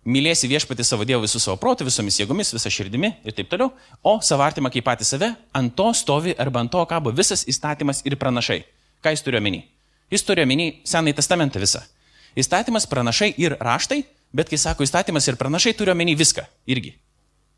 [0.06, 3.72] mylėsi viešpati savo Dievą visų savo protų, visomis jėgomis, visą širdimi ir taip toliau,
[4.06, 8.04] o savo artimą kaip patį save, ant to stovi arba ant to kabo visas įstatymas
[8.06, 8.62] ir pranašai.
[9.02, 9.64] Ką jis turi omeny?
[10.12, 11.82] Jis turi omeny Senąjį testamentą visą.
[12.38, 14.02] Įstatymas, pranašai ir raštai,
[14.36, 16.94] bet kai sako įstatymas ir pranašai, turi omeny viską irgi.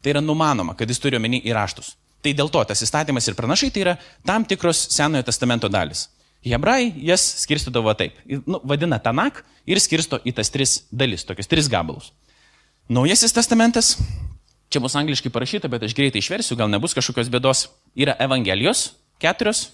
[0.03, 1.97] Tai yra numanoma, kad jis turi omeny į raštus.
[2.23, 6.09] Tai dėl to tas įstatymas ir pranašai tai yra tam tikros Senojo testamento dalis.
[6.47, 8.19] Hebrai jas skirstydavo taip.
[8.47, 12.13] Nu, vadina Tanak ir skirsto į tas tris dalis, tokius tris gabalus.
[12.89, 13.99] Naujasis testamentas,
[14.73, 19.67] čia bus angliškai parašyta, bet aš greitai išversiu, gal nebus kažkokios bėdos, yra Evangelijos, keturios,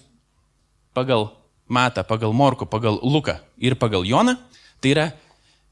[0.91, 1.29] pagal
[1.71, 4.35] Matą, pagal Morku, pagal Luką ir pagal Joną.
[4.83, 5.05] Tai yra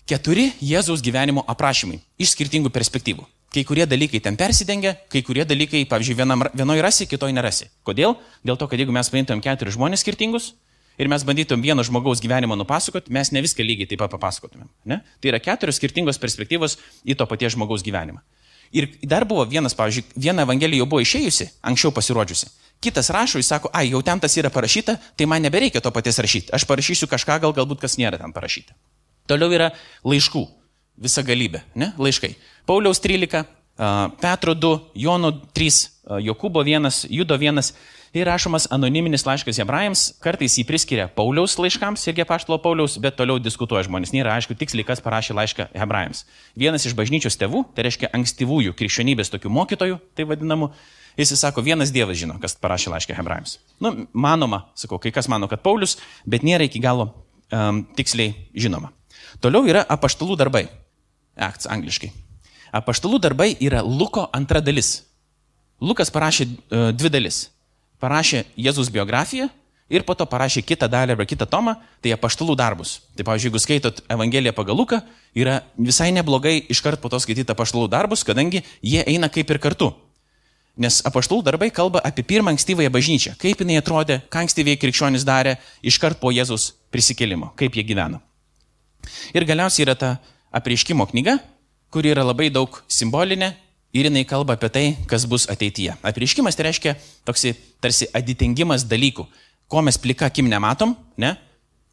[0.08, 3.28] keturi Jėzaus gyvenimo aprašymai iš skirtingų perspektyvų.
[3.54, 7.68] Kai kurie dalykai ten persidengia, kai kurie dalykai, pavyzdžiui, vienam, vienoje rasi, kitoje nerasi.
[7.84, 8.16] Kodėl?
[8.42, 10.54] Dėl to, kad jeigu mes paimtum keturis žmonės skirtingus,
[10.98, 14.70] ir mes bandytum vieno žmogaus gyvenimą nupasakoti, mes ne viską lygiai taip pat papasakotumėm.
[14.90, 15.02] Ne?
[15.22, 18.22] Tai yra keturios skirtingos perspektyvos į to paties žmogaus gyvenimą.
[18.74, 22.50] Ir dar buvo vienas, pavyzdžiui, viena evangelija jau buvo išėjusi, anksčiau pasirodžiusi.
[22.82, 26.18] Kitas rašo, jis sako, ai, jau ten tas yra parašyta, tai man nebereikia to paties
[26.20, 26.50] rašyti.
[26.58, 28.74] Aš parašysiu kažką, gal galbūt kas nėra ten parašyta.
[29.30, 29.70] Toliau yra
[30.04, 30.42] laiškų.
[31.06, 31.92] Visa galybė, ne?
[32.02, 32.34] Laiškai.
[32.70, 33.46] Pauliaus 13,
[34.22, 34.74] Petro 2,
[35.06, 35.80] Jono 3,
[36.26, 37.72] Jokūbo 1, Judo 1
[38.14, 43.40] ir rašomas anoniminis laiškas hebrajams, kartais jį priskiria Pauliaus laiškams irgi paštalo Pauliaus, bet toliau
[43.42, 44.14] diskutuoja žmonės.
[44.14, 46.24] Nėra aišku tiksliai, kas parašė laišką hebrajams.
[46.60, 50.70] Vienas iš bažnyčios tėvų, tai reiškia ankstyvųjų krikščionybės tokių mokytojų, tai vadinamų,
[51.18, 53.58] jis sako, vienas Dievas žino, kas parašė laišką hebrajams.
[53.82, 55.98] Nu, manoma, sakau, kai kas mano, kad Paulius,
[56.30, 57.10] bet nėra iki galo
[57.50, 58.94] um, tiksliai žinoma.
[59.42, 60.68] Toliau yra apaštalų darbai.
[61.34, 62.12] Acts angliškai.
[62.78, 65.00] Apaštalų darbai yra Luko antra dalis.
[65.82, 67.48] Lukas parašė uh, dvi dalis
[68.04, 69.48] parašė Jėzus biografiją
[69.94, 72.98] ir po to parašė kitą dalį arba kitą tomą, tai apaštalų darbus.
[73.18, 75.02] Tai pavyzdžiui, jeigu skaitot Evangeliją pagal Luką,
[75.38, 79.92] yra visai neblogai iškart po to skaityti apaštalų darbus, kadangi jie eina kaip ir kartu.
[80.74, 85.60] Nes apaštalų darbai kalba apie pirmą ankstyvąją bažnyčią, kaip jinai atrodė, ką ankstyviai krikščionys darė
[85.86, 88.24] iškart po Jėzus prisikėlimo, kaip jie gyveno.
[89.38, 90.16] Ir galiausiai yra ta
[90.56, 91.38] apreiškimo knyga,
[91.94, 93.52] kuri yra labai daug simbolinė
[93.94, 95.96] ir jinai kalba apie tai, kas bus ateityje.
[96.02, 96.96] Apriškimas tai reiškia
[97.28, 97.54] toksai
[97.84, 99.28] tarsi atitengimas dalykų,
[99.70, 101.36] ko mes plika akim nematom, ne?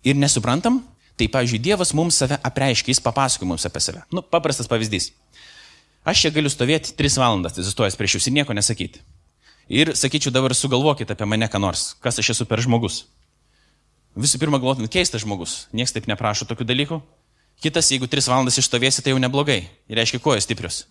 [0.04, 0.80] Ir nesuprantam.
[1.20, 4.00] Tai, pavyzdžiui, Dievas mums save apreiškia, jis papasakoja mums apie save.
[4.08, 5.10] Nu, paprastas pavyzdys.
[6.08, 9.02] Aš čia galiu stovėti 3 valandas, atsistojęs prieš jūs ir nieko nesakyti.
[9.68, 13.02] Ir sakyčiau, dabar sugalvokite apie mane ką nors, kas aš esu per žmogus.
[14.16, 17.02] Visų pirma, galvotum, keistas žmogus, niekas taip neprašo tokių dalykų.
[17.60, 19.60] Kitas, jeigu 3 valandas išstovėsi, tai jau neblogai.
[19.92, 20.86] Ir reiškia, kojos stiprios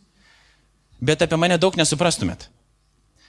[1.02, 2.50] bet apie mane daug nesuprastumėt.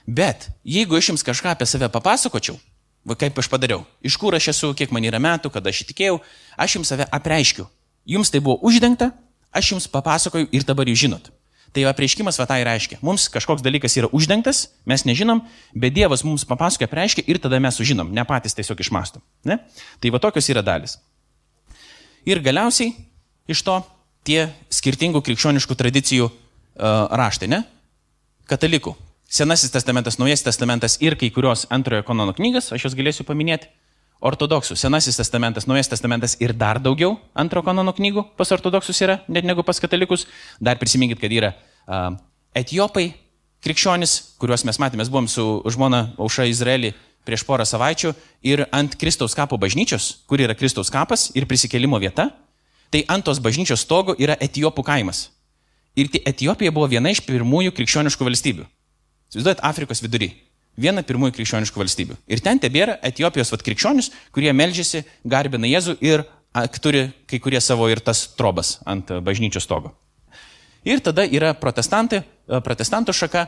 [0.07, 2.57] Bet jeigu aš jums kažką apie save papasakočiau,
[3.05, 6.19] va kaip aš padariau, iš kur aš esu, kiek man yra metų, kada aš įtikėjau,
[6.57, 7.67] aš jums save apreiškiu.
[8.09, 9.11] Jums tai buvo uždengta,
[9.53, 11.29] aš jums papasakoju ir dabar jūs žinot.
[11.71, 12.97] Tai apreiškimas va tai reiškia.
[13.05, 17.77] Mums kažkoks dalykas yra uždengtas, mes nežinom, bet Dievas mums papasakoja, apreiškia ir tada mes
[17.79, 19.23] sužinom, ne patys tiesiog išmastom.
[19.47, 19.61] Ne?
[20.03, 20.97] Tai va tokios yra dalis.
[22.27, 22.91] Ir galiausiai
[23.47, 23.77] iš to
[24.27, 26.27] tie skirtingų krikščioniškų tradicijų
[26.77, 27.63] raštai, ne?
[28.49, 28.95] Katalikų.
[29.31, 33.69] Senasis testamentas, Naujasis testamentas ir kai kurios antrojo kanono knygas, aš juos galėsiu paminėti.
[34.21, 34.75] Ortodoksų.
[34.77, 39.63] Senasis testamentas, Naujasis testamentas ir dar daugiau antro kanono knygų pas ortodoksus yra, net negu
[39.65, 40.27] pas katalikus.
[40.59, 42.11] Dar prisiminkit, kad yra uh,
[42.53, 43.07] etiopai,
[43.65, 46.93] krikščionis, kuriuos mes matėme, buvom su žmona Auša Izraelį
[47.25, 48.13] prieš porą savaičių
[48.45, 52.29] ir ant Kristaus kapo bažnyčios, kur yra Kristaus kapas ir prisikelimo vieta,
[52.91, 55.29] tai ant tos bažnyčios stogo yra Etijopų kaimas.
[55.99, 58.67] Ir Etijopija buvo viena iš pirmųjų krikščioniškų valstybių.
[59.31, 60.29] Įsivaizduojat, Afrikos vidury.
[60.79, 62.15] Viena pirmųjų krikščioniškų valstybių.
[62.31, 66.23] Ir ten tebėra Etijopijos vat, krikščionis, kurie melžiasi, garbina Jėzų ir
[66.79, 69.91] turi kai kurie savo ir tas trobas ant bažnyčios stogo.
[70.87, 73.45] Ir tada yra protestantai, protestantų šaka,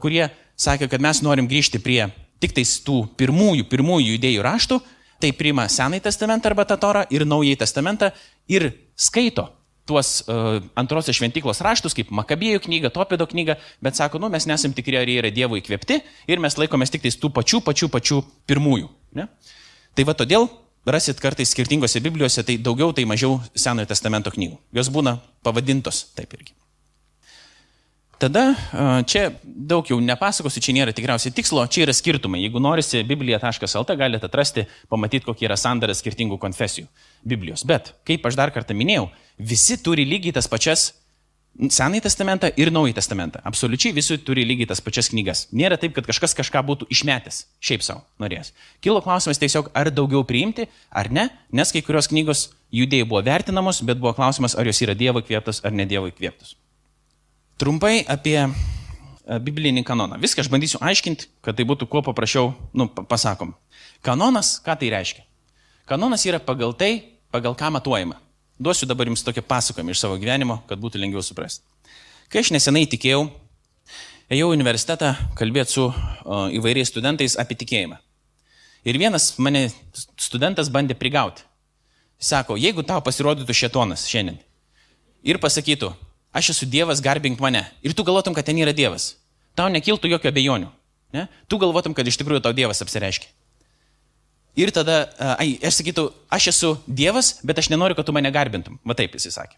[0.00, 2.04] kurie sakė, kad mes norim grįžti prie
[2.42, 4.78] tik tais tų pirmųjų, pirmųjų judėjų raštų,
[5.22, 8.10] tai priima Senąjį testamentą arba tą torą ir Naująjį testamentą
[8.50, 9.48] ir skaito
[9.88, 14.74] tuos uh, antrosios šventyklos raštus, kaip Makabėjų knyga, Topido knyga, bet sako, nu, mes nesam
[14.76, 18.22] tikri, ar jie yra Dievo įkvėpti ir mes laikomės tik tais tų pačių, pačių, pačių
[18.50, 18.90] pirmųjų.
[19.18, 19.28] Ne?
[19.98, 20.48] Tai va todėl
[20.86, 24.58] rasit kartais skirtingose Biblijose, tai daugiau, tai mažiau Senojo testamento knygų.
[24.78, 26.54] Jos būna pavadintos taip irgi.
[28.22, 28.42] Tada
[29.10, 32.38] čia daug jau nepasakosiu, čia nėra tikriausiai tikslo, čia yra skirtumai.
[32.44, 36.86] Jeigu norisi biblija.lt galite atrasti, pamatyti, kokie yra sandaras skirtingų konfesijų
[37.26, 37.66] Biblijos.
[37.66, 39.08] Bet, kaip aš dar kartą minėjau,
[39.42, 40.92] visi turi lygiai tas pačias
[41.52, 43.42] Senąjį testamentą ir Naująjį testamentą.
[43.44, 45.42] Absoliučiai visi turi lygiai tas pačias knygas.
[45.52, 48.54] Nėra taip, kad kažkas kažką būtų išmetęs, šiaip savo norėjęs.
[48.80, 53.82] Kilo klausimas tiesiog, ar daugiau priimti, ar ne, nes kai kurios knygos judėjai buvo vertinamos,
[53.84, 56.56] bet buvo klausimas, ar jos yra Dievo įkvėptos ar ne Dievo įkvėptos.
[57.62, 58.48] Trumpai apie e,
[59.38, 60.16] biblinį kanoną.
[60.18, 63.52] Viską aš bandysiu aiškinti, kad tai būtų kuo paprasčiau, nu, pasakom.
[64.02, 65.22] Kanonas, ką tai reiškia?
[65.86, 66.90] Kanonas yra pagal tai,
[67.30, 68.18] pagal ką matuojama.
[68.58, 71.62] Duosiu dabar jums tokį pasakojimą iš savo gyvenimo, kad būtų lengviau suprasti.
[72.34, 73.28] Kai aš nesenai tikėjau,
[74.32, 75.94] ėjau į universitetą kalbėti su o,
[76.58, 78.02] įvairiais studentais apie tikėjimą.
[78.90, 79.68] Ir vienas mane
[80.18, 81.46] studentas bandė prigauti.
[82.22, 84.42] Sako, jeigu tau pasirodytų šetonas šiandien
[85.22, 85.92] ir pasakytų,
[86.32, 89.14] aš esu Dievas, garbink mane, ir tu galvotum, kad ten yra Dievas,
[89.58, 90.70] tau nekiltų jokio abejonių.
[91.12, 91.28] Ne?
[91.48, 93.28] Tu galvotum, kad iš tikrųjų tau Dievas apsireiškia.
[94.56, 95.06] Ir tada,
[95.40, 98.76] ai, aš sakytų, aš esu Dievas, bet aš nenoriu, kad tu mane garbintum.
[98.84, 99.56] Va taip jis sakė.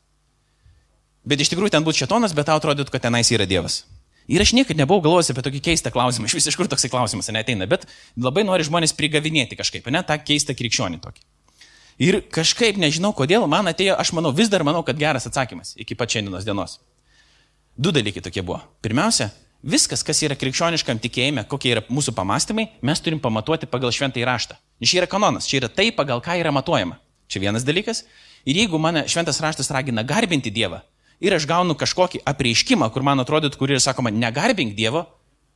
[1.26, 3.82] Bet iš tikrųjų ten būtų šetonas, bet tau atrodytų, kad tenais yra Dievas.
[4.30, 7.28] Ir aš niekada nebuvau galvojęs apie tokį keistą klausimą, iš vis iš kur toksai klausimas
[7.34, 7.84] neteina, bet
[8.16, 11.24] labai nori žmonės prigavinėti kažkaip, ne, tą keistą krikščionį tokį.
[12.02, 15.94] Ir kažkaip nežinau kodėl, man atėjo, aš manau, vis dar manau, kad geras atsakymas iki
[15.94, 16.80] pat šiandienos dienos.
[17.78, 18.60] Du dalykai tokie buvo.
[18.82, 19.30] Pirmiausia,
[19.62, 24.58] viskas, kas yra krikščioniškam tikėjime, kokie yra mūsų pamastymai, mes turim pamatuoti pagal šventą įraštą.
[24.82, 26.98] Čia yra kanonas, čia yra tai, pagal ką yra matuojama.
[27.30, 28.02] Čia vienas dalykas.
[28.44, 30.82] Ir jeigu mane šventas raštas ragina garbinti Dievą
[31.24, 35.06] ir aš gaunu kažkokį apreiškimą, kur man atrodytų, kur yra sakoma, negarbink Dievo,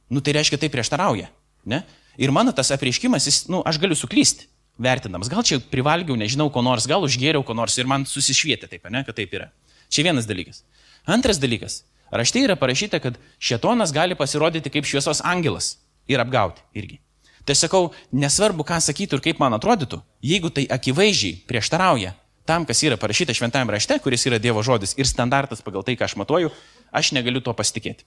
[0.08, 1.28] nu tai reiškia, tai prieštarauja.
[1.68, 1.82] Ne?
[2.18, 5.30] Ir mano tas apreiškimas, jis, nu, aš galiu suklysti, vertinamas.
[5.30, 9.02] Gal čia privalgiau, nežinau, ko nors, gal užgėriau ko nors ir man susišvietė taip, ne,
[9.06, 9.50] kad taip yra.
[9.92, 10.62] Čia vienas dalykas.
[11.08, 11.82] Antras dalykas.
[12.12, 15.76] Rašte yra parašyta, kad šetonas gali pasirodyti kaip šviesos angelas
[16.08, 17.00] ir apgauti irgi.
[17.48, 22.14] Tai sakau, nesvarbu, ką sakytų ir kaip man atrodytų, jeigu tai akivaizdžiai prieštarauja
[22.48, 26.08] tam, kas yra parašyta šventajame rašte, kuris yra Dievo žodis ir standartas pagal tai, ką
[26.08, 26.52] aš matuoju,
[26.92, 28.06] aš negaliu to pasitikėti.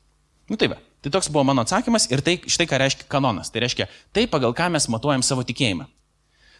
[0.49, 3.53] Nu tai va, tai toks buvo mano atsakymas ir tai štai ką reiškia kanonas.
[3.53, 5.85] Tai reiškia tai, pagal ką mes matuojam savo tikėjimą.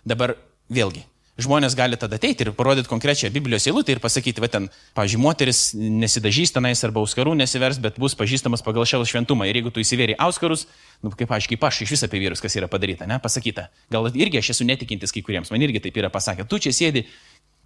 [0.08, 0.36] Dabar
[0.72, 1.04] vėlgi,
[1.42, 5.62] žmonės gali tada ateiti ir parodyti konkrečią Biblijos eilutę ir pasakyti, va ten, pažiūrėjau, moteris
[5.76, 9.48] nesidažys tenais arba auskarų nesivers, bet bus pažįstamas pagal šią šventumą.
[9.50, 10.68] Ir jeigu tu įsivėri auskarus,
[11.04, 13.70] nu, kaip aš, kaip aš iš vis apie vyrus, kas yra padaryta, ne, pasakyta.
[13.94, 16.48] Gal irgi aš esu netikintis kai kuriems, man irgi taip yra pasakę.
[16.50, 17.06] Tu čia sėdi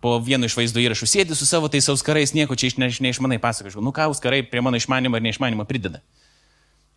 [0.03, 3.83] po vienu iš vaizdo įrašų, sėdi su savo tais auskarais, nieko čia iš neišmanai pasakoju.
[3.83, 6.03] Nu ką auskarai prie mano išmanimo ar neišmanimo prideda.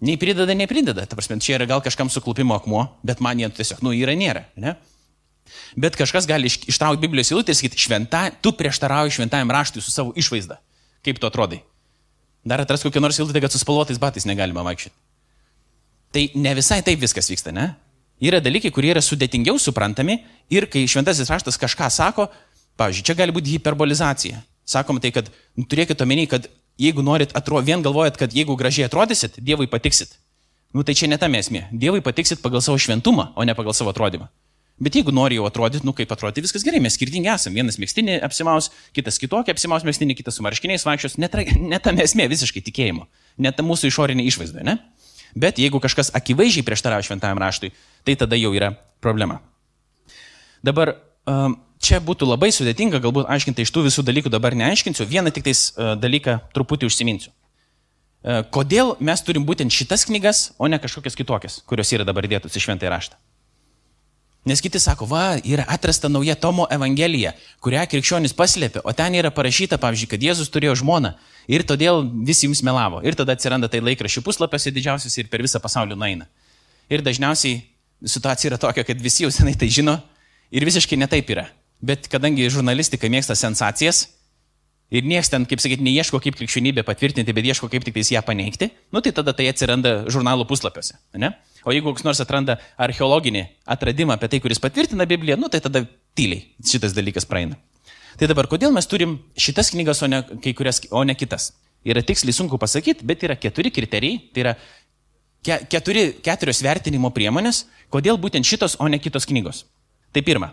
[0.04, 1.06] Nei prideda, nei prideda.
[1.08, 4.44] Ta prasme, čia yra gal kažkam suklupimo akmuo, bet man jie tiesiog, nu, yra nėra.
[4.60, 4.76] Ne?
[5.76, 9.94] Bet kažkas gali iš, ištraukti Biblijos eilutę ir sakyti, šventa, tu prieštarauji šventajam raštui su
[9.94, 10.60] savo išvaizda.
[11.04, 11.60] Kaip tu atrodai?
[12.44, 14.96] Dar atras kokią nors eilutę, kad su spalvotais batais negalima vaikščioti.
[16.12, 17.72] Tai ne visai taip viskas vyksta, ne?
[18.24, 20.18] Yra dalykai, kurie yra sudėtingiau suprantami
[20.50, 22.26] ir kai šventasis raštas kažką sako,
[22.80, 24.40] pavyzdžiui, čia gali būti hiperbolizacija.
[24.68, 26.48] Sakoma tai, kad nu, turėkite omeny, kad
[26.80, 30.16] jeigu norit, atro, vien galvojat, kad jeigu gražiai atrodysit, Dievui patiksit.
[30.74, 31.68] Nu tai čia ne ta esmė.
[31.72, 34.28] Dievui patiksit pagal savo šventumą, o ne pagal savo atrodymą.
[34.78, 37.58] Bet jeigu nori jau atrodyti, nu kaip atrodyti, viskas gerai, mes skirtingi esame.
[37.58, 41.16] Vienas mėgstinį apsimaus, kitas kitokį apsimaus mėgstinį, kitas su marškiniais vaikščios.
[41.18, 43.08] Net, net tam esmė visiškai tikėjimo.
[43.42, 44.76] Net mūsų išorinė išvaizda, ne?
[45.38, 47.72] Bet jeigu kažkas akivaizdžiai prieštarauja šventajam raštui,
[48.06, 48.70] tai tada jau yra
[49.02, 49.40] problema.
[50.64, 50.94] Dabar
[51.82, 55.68] čia būtų labai sudėtinga galbūt aiškinti iš tų visų dalykų, dabar neaiškinsiu, vieną tik tais
[55.76, 57.34] dalyką truputį užsiminsiu.
[58.54, 62.64] Kodėl mes turim būtent šitas knygas, o ne kažkokias kitokias, kurios yra dabar dėtos į
[62.64, 63.20] šventąjį raštą?
[64.46, 69.32] Nes kiti sako, va, yra atrasta nauja Tomo Evangelija, kurią krikščionis paslėpė, o ten yra
[69.34, 71.16] parašyta, pavyzdžiui, kad Jėzus turėjo žmoną
[71.50, 73.02] ir todėl visi jums melavo.
[73.04, 76.28] Ir tada atsiranda tai laikraščių puslapiuose didžiausias ir per visą pasaulį nueina.
[76.88, 77.60] Ir dažniausiai
[78.06, 79.98] situacija yra tokia, kad visi jau senai tai žino
[80.54, 81.48] ir visiškai netaip yra.
[81.84, 84.06] Bet kadangi žurnalistika mėgsta sensacijas
[84.90, 88.22] ir niekas ten, kaip sakyti, neieško kaip krikščionybę patvirtinti, bet ieško kaip tik tais ją
[88.24, 90.96] paneigti, nu tai tada tai atsiranda žurnalų puslapiuose.
[91.20, 91.34] Ne?
[91.66, 95.84] O jeigu koks nors atranda archeologinį atradimą apie tai, kuris patvirtina Bibliją, nu tai tada
[96.18, 97.58] tyliai šitas dalykas praeina.
[98.18, 100.22] Tai dabar, kodėl mes turim šitas knygas, o ne,
[100.56, 101.52] kurias, o ne kitas?
[101.86, 104.54] Yra tiksliai sunku pasakyti, bet yra keturi kriterijai, tai yra
[105.46, 109.62] ke, keturi, keturios vertinimo priemonės, kodėl būtent šitos, o ne kitos knygos.
[110.14, 110.50] Tai pirma,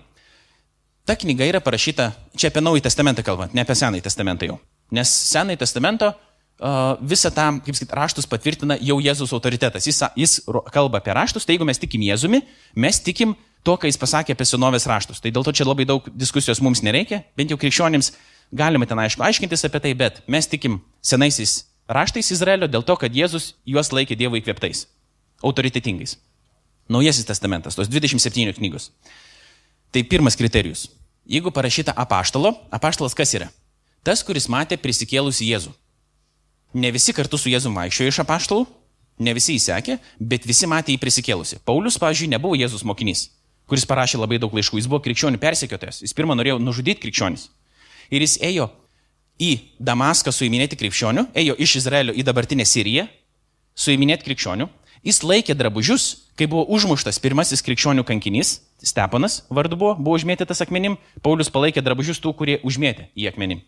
[1.08, 4.60] ta knyga yra parašyta, čia apie Naująjį Testamentą kalbant, ne apie Senąjį Testamentą jau.
[4.94, 6.14] Nes Senąjį Testamento
[7.02, 9.88] visą tą, kaip sakyti, raštus patvirtina jau Jėzus autoritetas.
[9.88, 10.38] Jis, jis
[10.72, 12.42] kalba apie raštus, tai jeigu mes tikim Jėzumi,
[12.76, 15.20] mes tikim to, ką jis pasakė apie senovės raštus.
[15.20, 18.14] Tai dėl to čia labai daug diskusijos mums nereikia, bent jau krikščionims
[18.56, 23.14] galime ten aišku aiškintis apie tai, bet mes tikim senaisiais raštais Izraelio dėl to, kad
[23.14, 24.86] Jėzus juos laikė Dievo įkvėptais,
[25.44, 26.18] autoritetingais.
[26.88, 28.92] Naujasis testamentas, tos 27 knygos.
[29.92, 30.88] Tai pirmas kriterijus.
[31.26, 33.50] Jeigu parašyta apaštalo, apaštalas kas yra?
[34.06, 35.74] Tas, kuris matė prisikėlusi Jėzų.
[36.76, 38.68] Ne visi kartu su Jėzu vaikščiojo iš apaštalų,
[39.24, 41.62] ne visi įsekė, bet visi matė jį prisikėlusi.
[41.64, 43.30] Paulius, pavyzdžiui, nebuvo Jėzus mokinys
[43.70, 44.80] kuris parašė labai daug laiškų.
[44.80, 46.02] Jis buvo krikščionių persekiotojas.
[46.06, 47.50] Jis pirmą norėjo nužudyti krikščionis.
[48.14, 48.70] Ir jis ėjo
[49.42, 53.08] į Damaską suiminėti krikščionių, ėjo iš Izraelio į dabartinę Siriją
[53.76, 54.70] suiminėti krikščionių.
[55.06, 56.06] Jis laikė drabužius,
[56.38, 62.20] kai buvo užmuštas pirmasis krikščionių kankinys, Stepanas vardu buvo, buvo užmėtytas akmenim, Paulius palaikė drabužius
[62.22, 63.62] tų, kurie užmėtė į akmenim.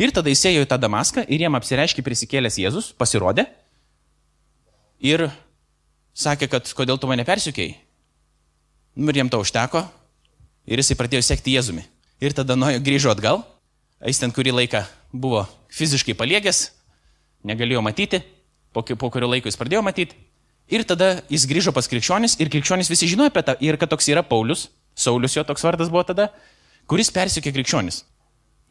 [0.00, 3.46] Ir tada jis ėjo į tą Damaską ir jiem apsireiškė prisikėlęs Jėzus, pasirodė
[5.04, 5.28] ir
[6.16, 7.76] sakė, kad kodėl tu mane persikėjai?
[8.94, 9.84] Nu, ir jam to užteko.
[10.70, 11.82] Ir jisai pradėjo sekti Jėzumi.
[12.22, 13.42] Ir tada nuo jo grįžo atgal.
[14.04, 16.68] Jis ten kurį laiką buvo fiziškai paliegęs,
[17.46, 18.22] negalėjo matyti.
[18.74, 20.16] Po, po kurio laiko jis pradėjo matyti.
[20.72, 23.54] Ir tada jis grįžo pas krikščionis ir krikščionis visi žinojo apie tą.
[23.60, 26.30] Ir kad toks yra Paulius, Saulis jo toks vardas buvo tada,
[26.88, 28.02] kuris persikė krikščionis.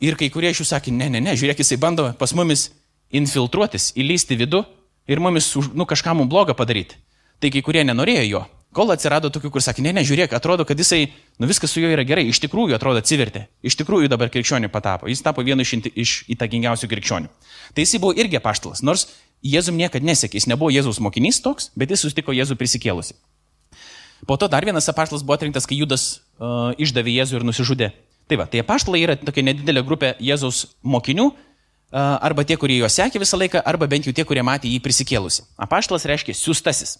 [0.01, 2.69] Ir kai kurie iš jų sakė, ne, ne, ne, žiūrėk, jisai bando pas mumis
[3.13, 4.63] infiltruotis, įlysti vidų
[5.07, 6.97] ir mumis, nu, kažką mums blogą padaryti.
[7.39, 8.43] Tai kai kurie nenorėjo jo.
[8.73, 11.91] Kol atsirado tokių, kur sakė, ne, ne, žiūrėk, atrodo, kad jisai, nu viskas su juo
[11.93, 15.75] yra gerai, iš tikrųjų atrodo atsivertė, iš tikrųjų dabar krikščionių patapo, jis tapo vienu iš,
[15.93, 17.29] iš įtakingiausių krikščionių.
[17.77, 19.05] Tai jis buvo irgi paštalas, nors
[19.43, 23.13] Jėzum niekada nesekė, jis nebuvo Jėzaus mokinys toks, bet jis sustiko Jėzų prisikėlusi.
[24.25, 26.05] Po to dar vienas apaštalas buvo atrinktas, kai Judas
[26.39, 27.89] uh, išdavė Jėzų ir nusižudė.
[28.27, 31.31] Tai va, tai apaštalai yra tokia nedidelė grupė Jėzaus mokinių,
[31.93, 35.45] arba tie, kurie jo sekė visą laiką, arba bent jau tie, kurie matė jį prisikėlusi.
[35.61, 36.97] Apaštalas reiškia siūstasis.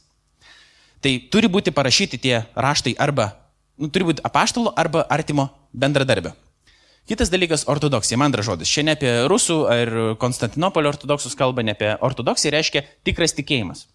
[1.04, 3.34] Tai turi būti parašyti tie raštai arba,
[3.78, 6.34] nu, turi būti apaštalo arba artimo bendradarbio.
[7.10, 8.70] Kitas dalykas- ortodoksija, man antras žodis.
[8.70, 13.88] Šiandien apie rusų ar Konstantinopolio ortodoksus kalba, ne apie ortodoksiją, reiškia tikras tikėjimas.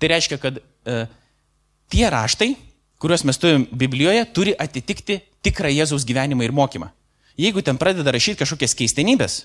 [0.00, 1.06] Tai reiškia, kad e,
[1.90, 2.56] tie raštai,
[3.00, 6.90] kuriuos mes turime Biblijoje, turi atitikti tikrą Jėzaus gyvenimą ir mokymą.
[7.40, 9.38] Jeigu ten pradeda rašyti kažkokias keistenybės,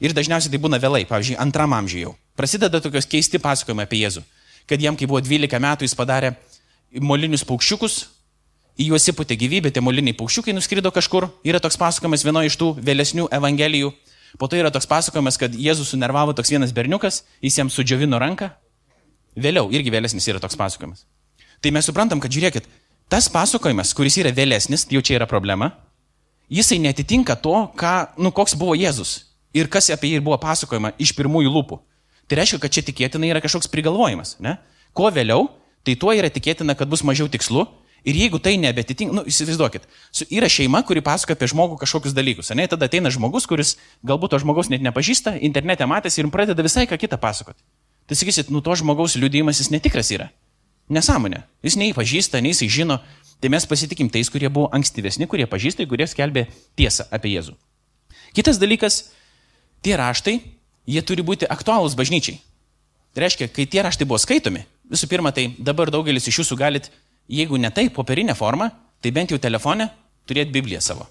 [0.00, 4.26] ir dažniausiai tai būna vėlai, pavyzdžiui, antram amžiui jau, prasideda tokios keisti pasakojimai apie Jėzų
[4.70, 6.30] kad jam, kai buvo 12 metų, jis padarė
[7.02, 7.96] molinius paukščiukus,
[8.80, 11.26] į juos įputė gyvybė, tie moliniai paukščiukai nuskrido kažkur.
[11.46, 13.90] Yra toks pasakojimas vieno iš tų vėlesnių evangelijų.
[14.38, 18.52] Po to yra toks pasakojimas, kad Jėzus sunervavo toks vienas berniukas, jis jam sudžiovino ranką.
[19.34, 21.02] Vėliau irgi vėlesnis yra toks pasakojimas.
[21.60, 22.68] Tai mes suprantam, kad žiūrėkit,
[23.12, 25.74] tas pasakojimas, kuris yra vėlesnis, tai jau čia yra problema,
[26.48, 31.12] jisai netitinka to, ką, nu, koks buvo Jėzus ir kas apie jį buvo pasakojama iš
[31.18, 31.80] pirmųjų lūpų.
[32.30, 34.36] Tai reiškia, kad čia tikėtina yra kažkoks prigalvojimas.
[34.42, 34.56] Ne?
[34.94, 35.48] Kuo vėliau,
[35.86, 37.66] tai tuo yra tikėtina, kad bus mažiau tikslu.
[38.06, 39.82] Ir jeigu tai nebetitinka, nu, įsivaizduokit,
[40.32, 42.48] yra šeima, kuri pasakoja apie žmogų kažkokius dalykus.
[42.56, 43.74] Ne, tada ateina žmogus, kuris
[44.08, 47.60] galbūt to žmogaus net nepažįsta, internete matėsi ir pradeda visai ką kitą pasakoti.
[48.08, 50.30] Tai sakysit, nu to žmogaus liūdėjimas jis netikras yra.
[50.90, 51.44] Nesąmonė.
[51.62, 52.98] Jis nei pažįsta, nei jis žino.
[53.40, 57.54] Tai mes pasitikim tais, kurie buvo ankstyvesni, kurie pažįsta, kurie skelbė tiesą apie Jėzų.
[58.36, 59.04] Kitas dalykas,
[59.80, 60.40] tie raštai
[60.90, 62.40] jie turi būti aktualūs bažnyčiai.
[63.14, 66.90] Tai reiškia, kai tie raštai buvo skaitomi, visų pirma, tai dabar daugelis iš jūsų galit,
[67.30, 68.70] jeigu ne tai popierinė forma,
[69.02, 69.88] tai bent jau telefone
[70.28, 71.08] turėti Bibliją savo.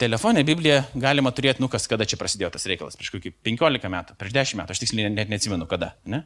[0.00, 4.14] Telefonė Biblija galima turėti, nu kas, kada čia prasidėjo tas reikalas, prieš kokį 15 metų,
[4.20, 5.90] prieš 10 metų, aš tiksliai net neatsimenu kada.
[6.08, 6.22] Ne?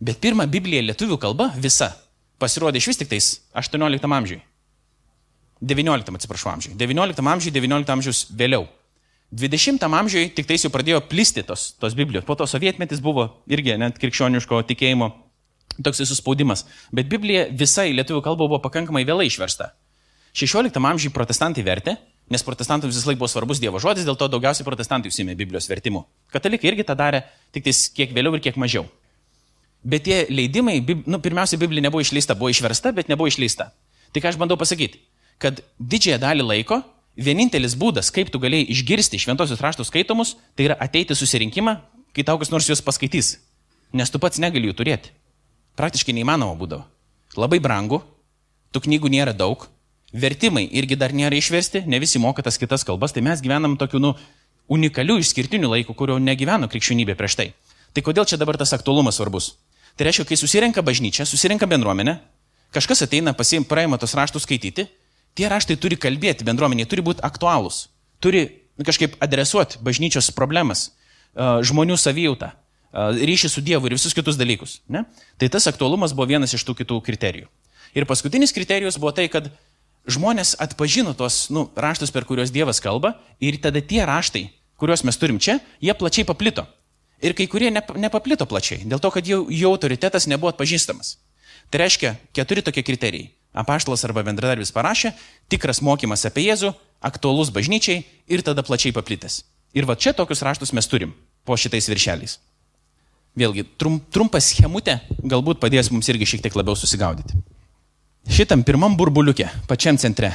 [0.00, 1.92] Bet pirmą Bibliją lietuvių kalba visa
[2.40, 4.40] pasirodė iš vis tik tais 18 amžiui.
[5.60, 6.76] 19 atsiprašau amžiui.
[6.80, 8.64] 19 amžiui, 19 amžiaus vėliau.
[9.30, 12.24] 20 amžiuje tik tais jau pradėjo plisti tos, tos Biblijos.
[12.26, 15.10] Po to sovietmetis buvo irgi net krikščioniško tikėjimo
[15.84, 16.64] toks suspaudimas.
[16.90, 19.70] Bet Biblija visa į lietuvių kalbą buvo pakankamai vėlai išversta.
[20.34, 21.96] 16 amžiuje protestantai vertė,
[22.30, 26.04] nes protestantams vis laik buvo svarbus Dievo žodis, dėl to daugiausiai protestantai užsėmė Biblijos vertimu.
[26.32, 27.24] Katalikai irgi tą darė,
[27.54, 28.86] tik tais kiek vėliau ir kiek mažiau.
[29.82, 33.70] Bet tie leidimai, nu, pirmiausia, Biblija nebuvo išleista, buvo išversta, bet nebuvo išleista.
[34.12, 35.00] Tai ką aš bandau pasakyti?
[35.40, 36.82] Kad didžiąją dalį laiko
[37.16, 41.78] vienintelis būdas, kaip tu galėjai išgirsti šventosius raštus skaitomus, tai yra ateiti susirinkimą,
[42.12, 43.38] kai tau kas nors juos paskaitys.
[43.96, 45.14] Nes tu pats negali jų turėti.
[45.80, 46.84] Praktiškai neįmanoma būdavo.
[47.40, 48.02] Labai brangu,
[48.74, 49.64] tų knygų nėra daug,
[50.12, 54.02] vertimai irgi dar nėra išversti, ne visi moka tas kitas kalbas, tai mes gyvenam tokiu,
[54.02, 54.14] nu,
[54.70, 57.48] unikaliu išskirtiniu laiku, kurio negyveno krikščionybė prieš tai.
[57.94, 59.54] Tai kodėl čia dabar tas aktualumas svarbus?
[60.00, 62.14] Tai reiškia, kai susirenka bažnyčia, susirenka bendruomenė,
[62.72, 64.86] kažkas ateina, pasiim, praima tos raštus skaityti,
[65.36, 67.82] tie raštai turi kalbėti bendruomeniai, turi būti aktualūs,
[68.16, 68.46] turi
[68.80, 70.86] kažkaip adresuoti bažnyčios problemas,
[71.36, 72.48] žmonių savijautą,
[72.96, 74.78] ryšį su Dievu ir visus kitus dalykus.
[74.88, 75.04] Ne?
[75.36, 77.52] Tai tas aktualumas buvo vienas iš tų kitų kriterijų.
[77.92, 79.52] Ir paskutinis kriterijus buvo tai, kad
[80.08, 84.46] žmonės atpažino tos nu, raštus, per kuriuos Dievas kalba ir tada tie raštai,
[84.80, 86.64] kuriuos mes turim čia, jie plačiai paplito.
[87.20, 91.18] Ir kai kurie ne, nepaplito plačiai, dėl to, kad jų, jų autoritetas nebuvo atpažįstamas.
[91.70, 93.30] Tai reiškia keturi tokie kriterijai.
[93.50, 95.12] Apaštalas arba bendradarbis parašė,
[95.50, 96.70] tikras mokymas apie Jėzų,
[97.02, 99.42] aktualus bažnyčiai ir tada plačiai paplitęs.
[99.74, 101.12] Ir va čia tokius raštus mes turim
[101.44, 102.38] po šitais viršeliais.
[103.38, 107.38] Vėlgi, trum, trumpas schemutė galbūt padės mums irgi šiek tiek labiau susigaudyti.
[108.30, 110.32] Šitam pirmam burbuliukė, pačiam centre,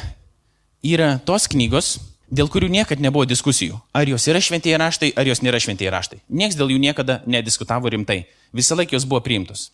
[0.84, 1.98] yra tos knygos,
[2.36, 3.80] dėl kurių niekada nebuvo diskusijų.
[3.96, 6.20] Ar jos yra šventieji raštai, ar jos nėra šventieji raštai.
[6.30, 8.26] Niekas dėl jų niekada nediskutavo rimtai.
[8.56, 9.70] Visą laiką jos buvo priimtos.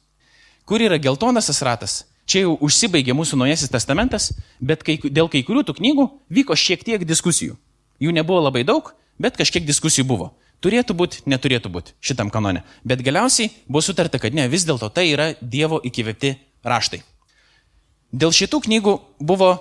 [0.70, 2.02] Kur yra geltonasis ratas?
[2.30, 4.30] Čia jau užsibaigė mūsų naujasis testamentas,
[4.62, 7.58] bet kai, dėl kai kurių tų knygų vyko šiek tiek diskusijų.
[8.02, 10.32] Jų nebuvo labai daug, bet kažkiek diskusijų buvo.
[10.62, 12.62] Turėtų būti, neturėtų būti šitam kanone.
[12.86, 17.02] Bet galiausiai buvo sutarta, kad ne, vis dėlto tai yra Dievo įkvėpti raštai.
[18.14, 19.56] Dėl šitų knygų buvo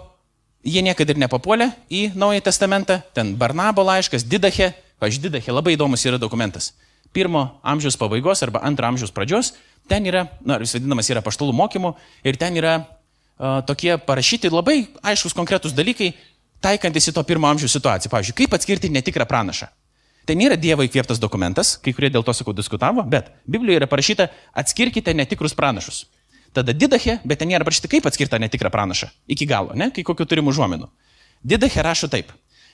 [0.61, 6.05] Jie niekada ir nepapuolė į Naująjį Testamentą, ten Barnabo laiškas, Didache, pažiūrėjau, Didache labai įdomus
[6.05, 6.75] yra dokumentas.
[7.17, 9.55] Pirmo amžiaus pabaigos arba antro amžiaus pradžios,
[9.89, 11.95] ten yra, na, vis vadinamas yra paštalų mokymų
[12.29, 16.13] ir ten yra uh, tokie parašyti labai aiškus konkretus dalykai,
[16.61, 18.13] taikantis į to pirmo amžiaus situaciją.
[18.13, 19.73] Pavyzdžiui, kaip atskirti netikrą pranašą.
[20.29, 24.29] Tai nėra Dievo įkvėptas dokumentas, kai kurie dėl to, sakau, diskutavo, bet Biblijoje yra parašyta,
[24.53, 26.05] atskirkite netikrus pranašus.
[26.57, 29.11] Tada Didache, bet ten nėra parašyta, kaip atskirta netikrą pranašą.
[29.31, 29.91] Iki galo, ne?
[29.95, 30.89] Kai kokiu turim užuomenų.
[31.47, 32.33] Didache rašo taip.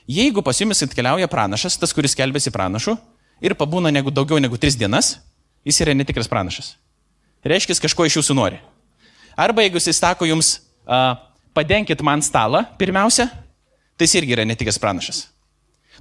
[0.08, 2.96] Jeigu pas jumis atkeliauja pranašas, tas, kuris kelbėsi pranašu,
[3.44, 5.16] ir pabūna negu, daugiau negu tris dienas,
[5.66, 6.76] jis yra netikras pranašas.
[7.46, 8.60] Reiškia, kažko iš jūsų nori.
[9.36, 10.56] Arba jeigu jis sako jums,
[10.88, 11.18] uh,
[11.54, 13.28] padenkit man stalą pirmiausia,
[13.96, 15.26] tai jis irgi yra netikras pranašas.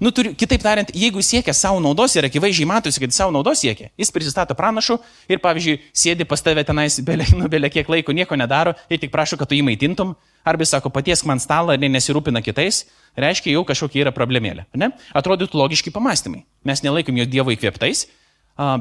[0.03, 3.89] Nu, turi, kitaip tariant, jeigu siekia savo naudos ir akivaizdžiai matosi, kad savo naudos siekia,
[3.99, 4.97] jis prisistato pranašu
[5.31, 9.13] ir, pavyzdžiui, sėdi pas tave tenais, belė, nu, belė kiek laiko nieko nedaro ir tik
[9.13, 10.15] prašo, kad tu jį maitintum,
[10.45, 12.83] arba sako, paties man stalą ir nesirūpina kitais,
[13.19, 14.67] reiškia, jau kažkokia yra problemėlė.
[14.77, 14.91] Ne?
[15.15, 16.43] Atrodytų logiški pamastymai.
[16.67, 18.05] Mes nelaikom jo Dievo įkvėptais,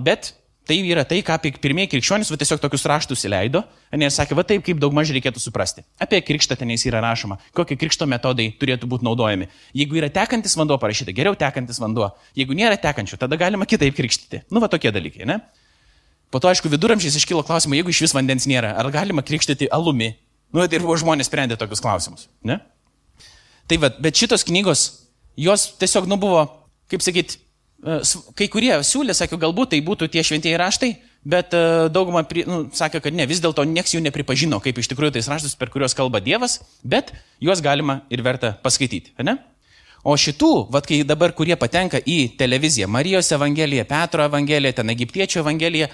[0.05, 0.35] bet
[0.65, 3.61] Tai yra tai, ką pirmieji krikščionys va, tiesiog tokius raštus įleido,
[4.01, 5.85] nes sakė, va taip, kaip daug maž reikėtų suprasti.
[6.01, 9.51] Apie krikštą tenais yra rašoma, kokie krikšto metodai turėtų būti naudojami.
[9.77, 12.09] Jeigu yra tekantis vanduo parašyta, geriau tekantis vanduo.
[12.39, 14.47] Jeigu nėra tekančių, tada galima kitaip krikštyti.
[14.49, 15.43] Nu, va tokie dalykai, ne?
[16.33, 20.15] Po to, aišku, viduramžiais iškilo klausimai, jeigu iš vis vandens nėra, ar galima krikštyti alumi?
[20.49, 22.63] Nu, tai ir žmonės sprendė tokius klausimus, ne?
[23.69, 24.89] Tai va, bet šitos knygos,
[25.37, 26.47] jos tiesiog, nu, buvo,
[26.89, 27.44] kaip sakyt, E,
[28.39, 30.91] kai kurie siūlė, sakė, galbūt tai būtų tie šventieji raštai,
[31.25, 35.19] bet e, dauguma nu, sakė, kad ne, vis dėlto nieks jų nepripažino, kaip iš tikrųjų
[35.19, 37.13] tais raštus, per kuriuos kalba Dievas, bet
[37.45, 39.13] juos galima ir verta paskaityti.
[39.25, 39.37] Ne?
[40.05, 45.41] O šitų, vad kai dabar, kurie patenka į televiziją, Marijos Evangelija, Petro Evangelija, ten Egiptiečio
[45.41, 45.89] Evangelija,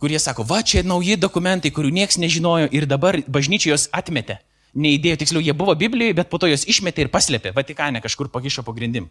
[0.00, 4.38] kurie sako, va čia nauji dokumentai, kurių niekas nežinojo ir dabar bažnyčia juos atmetė.
[4.80, 8.64] Neįdėjo, tiksliau, jie buvo Biblijoje, bet po to juos išmetė ir paslėpė, Vatikane kažkur pakišo
[8.64, 9.10] pagrindim.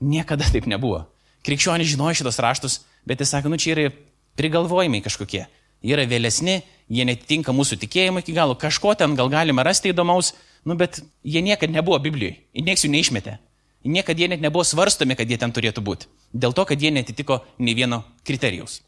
[0.00, 1.06] Niekada taip nebuvo.
[1.46, 3.90] Krikščionys žinojo šitos raštus, bet jis sako, nu čia yra
[4.40, 5.46] prigalvojimai kažkokie.
[5.80, 6.60] Jie yra vėlesni,
[6.92, 10.34] jie netitinka mūsų tikėjimo iki galo, kažko ten gal galima rasti įdomaus,
[10.68, 13.38] nu bet jie niekada nebuvo Biblijoje, nieks jų neišmetė.
[13.88, 16.10] Niekada jie net nebuvo svarstomi, kad jie ten turėtų būti.
[16.36, 18.82] Dėl to, kad jie netitiko nei vieno kriterijaus.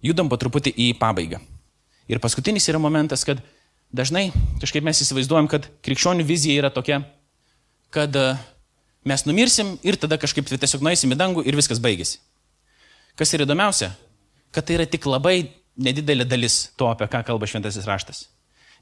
[0.00, 1.42] Judam po truputį į pabaigą.
[2.08, 3.42] Ir paskutinis yra momentas, kad
[3.92, 4.30] dažnai
[4.62, 7.02] kažkaip mes įsivaizduojam, kad krikščionių vizija yra tokia,
[7.92, 8.40] kad uh,
[9.06, 12.18] mes numirsim ir tada kažkaip tiesiog nueisim į dangų ir viskas baigėsi.
[13.16, 13.92] Kas yra įdomiausia,
[14.52, 15.38] kad tai yra tik labai
[15.76, 18.26] nedidelė dalis to, apie ką kalba šventasis raštas.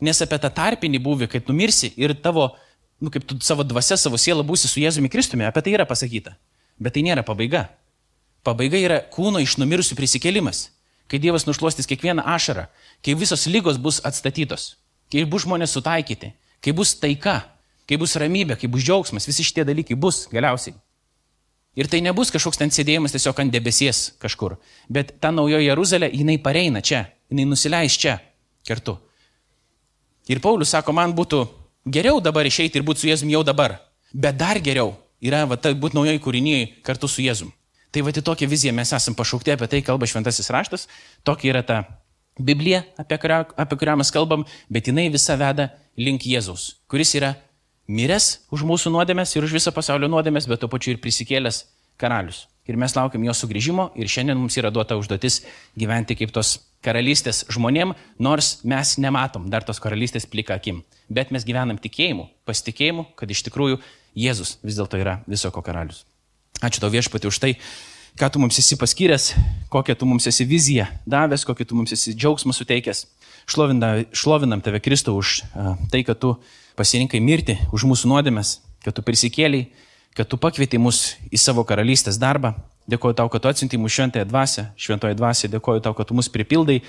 [0.03, 2.49] Nes apie tą tarpinį buvį, kai numirsi ir tavo,
[3.03, 6.35] nu, kaip tu savo dvasia, savo sielą būsi su Jėzumi Kristumi, apie tai yra pasakyta.
[6.83, 7.69] Bet tai nėra pabaiga.
[8.45, 10.69] Pabaiga yra kūno iš numirusių prisikėlimas.
[11.11, 12.65] Kai Dievas nušluostys kiekvieną ašarą,
[13.05, 14.75] kai visos lygos bus atstatytos,
[15.13, 16.33] kai bus žmonės sutaikyti,
[16.65, 17.43] kai bus taika,
[17.89, 20.77] kai bus ramybė, kai bus džiaugsmas, visi šitie dalykai bus galiausiai.
[21.75, 24.55] Ir tai nebus kažkoks ten sėdėjimas tiesiog ant debesies kažkur,
[24.87, 28.21] bet ta naujoji Jeruzalė, jinai pareina čia, jinai nusileis čia
[28.67, 28.95] kartu.
[30.31, 31.43] Ir Paulius sako, man būtų
[31.91, 33.81] geriau dabar išeiti ir būti su Jėzum jau dabar,
[34.15, 37.51] bet dar geriau yra va, tai būti naujai kūrinyje kartu su Jėzum.
[37.91, 40.87] Tai va, į tokią viziją mes esame pašaukti, apie tai kalba šventasis raštas,
[41.27, 41.83] tokia yra ta
[42.39, 45.69] Biblija, apie kurią, apie kurią mes kalbam, bet jinai visa veda
[45.99, 47.35] link Jėzaus, kuris yra
[47.89, 51.65] miręs už mūsų nuodėmės ir už viso pasaulio nuodėmės, bet tuo pačiu ir prisikėlęs
[52.01, 52.47] karalius.
[52.65, 55.43] Ir mes laukiam jo sugrįžimo ir šiandien mums yra duota užduotis
[55.77, 60.83] gyventi kaip tos karalystės žmonėm, nors mes nematom dar tos karalystės plika akim.
[61.13, 63.81] Bet mes gyvenam tikėjimu, pasitikėjimu, kad iš tikrųjų
[64.15, 66.05] Jėzus vis dėlto yra visoko karalius.
[66.63, 67.53] Ačiū tau viešpati už tai,
[68.17, 69.33] ką tu mums esi paskyręs,
[69.73, 73.05] kokią tu mums esi viziją davęs, kokį tu mums esi džiaugsmą suteikęs.
[73.51, 75.43] Šlovinam, tave Kristau už
[75.93, 76.37] tai, kad tu
[76.79, 79.69] pasirinkai mirti už mūsų nuodėmės, kad tu prisikėliai
[80.15, 82.55] kad tu pakvieti mus į savo karalystės darbą.
[82.91, 86.29] Dėkoju tau, kad tu atsinti mūsų šventąją dvasę, šventoje dvasė, dėkoju tau, kad tu mus
[86.31, 86.83] pripildai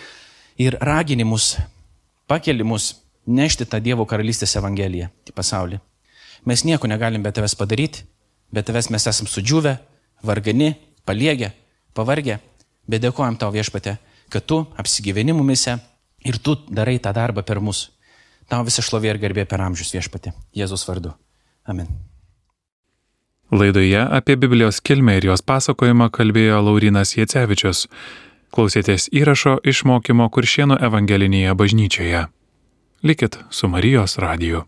[0.62, 1.56] ir ragini mus,
[2.30, 2.94] pakeli mus
[3.26, 5.80] nešti tą Dievo karalystės evangeliją į pasaulį.
[6.46, 8.04] Mes nieko negalim be tavęs padaryti,
[8.54, 9.78] be tavęs mes esam sudžiūvę,
[10.22, 10.76] vargani,
[11.08, 11.54] paliegę,
[11.98, 12.38] pavargę,
[12.86, 13.96] bet dėkojam tau viešpate,
[14.30, 15.80] kad tu apsigyveni mumise
[16.28, 17.88] ir tu darai tą darbą per mus.
[18.52, 20.34] Tau visą šlovė ir garbė per amžius viešpate.
[20.56, 21.16] Jėzus vardu.
[21.66, 21.89] Amen.
[23.52, 27.86] Laidoje apie Biblijos kilmę ir jos pasakojimą kalbėjo Laurinas Jecevičius.
[28.54, 32.28] Klausėtės įrašo iš mokymo Kuršieno evangelinėje bažnyčioje.
[33.06, 34.66] Likit su Marijos radiju.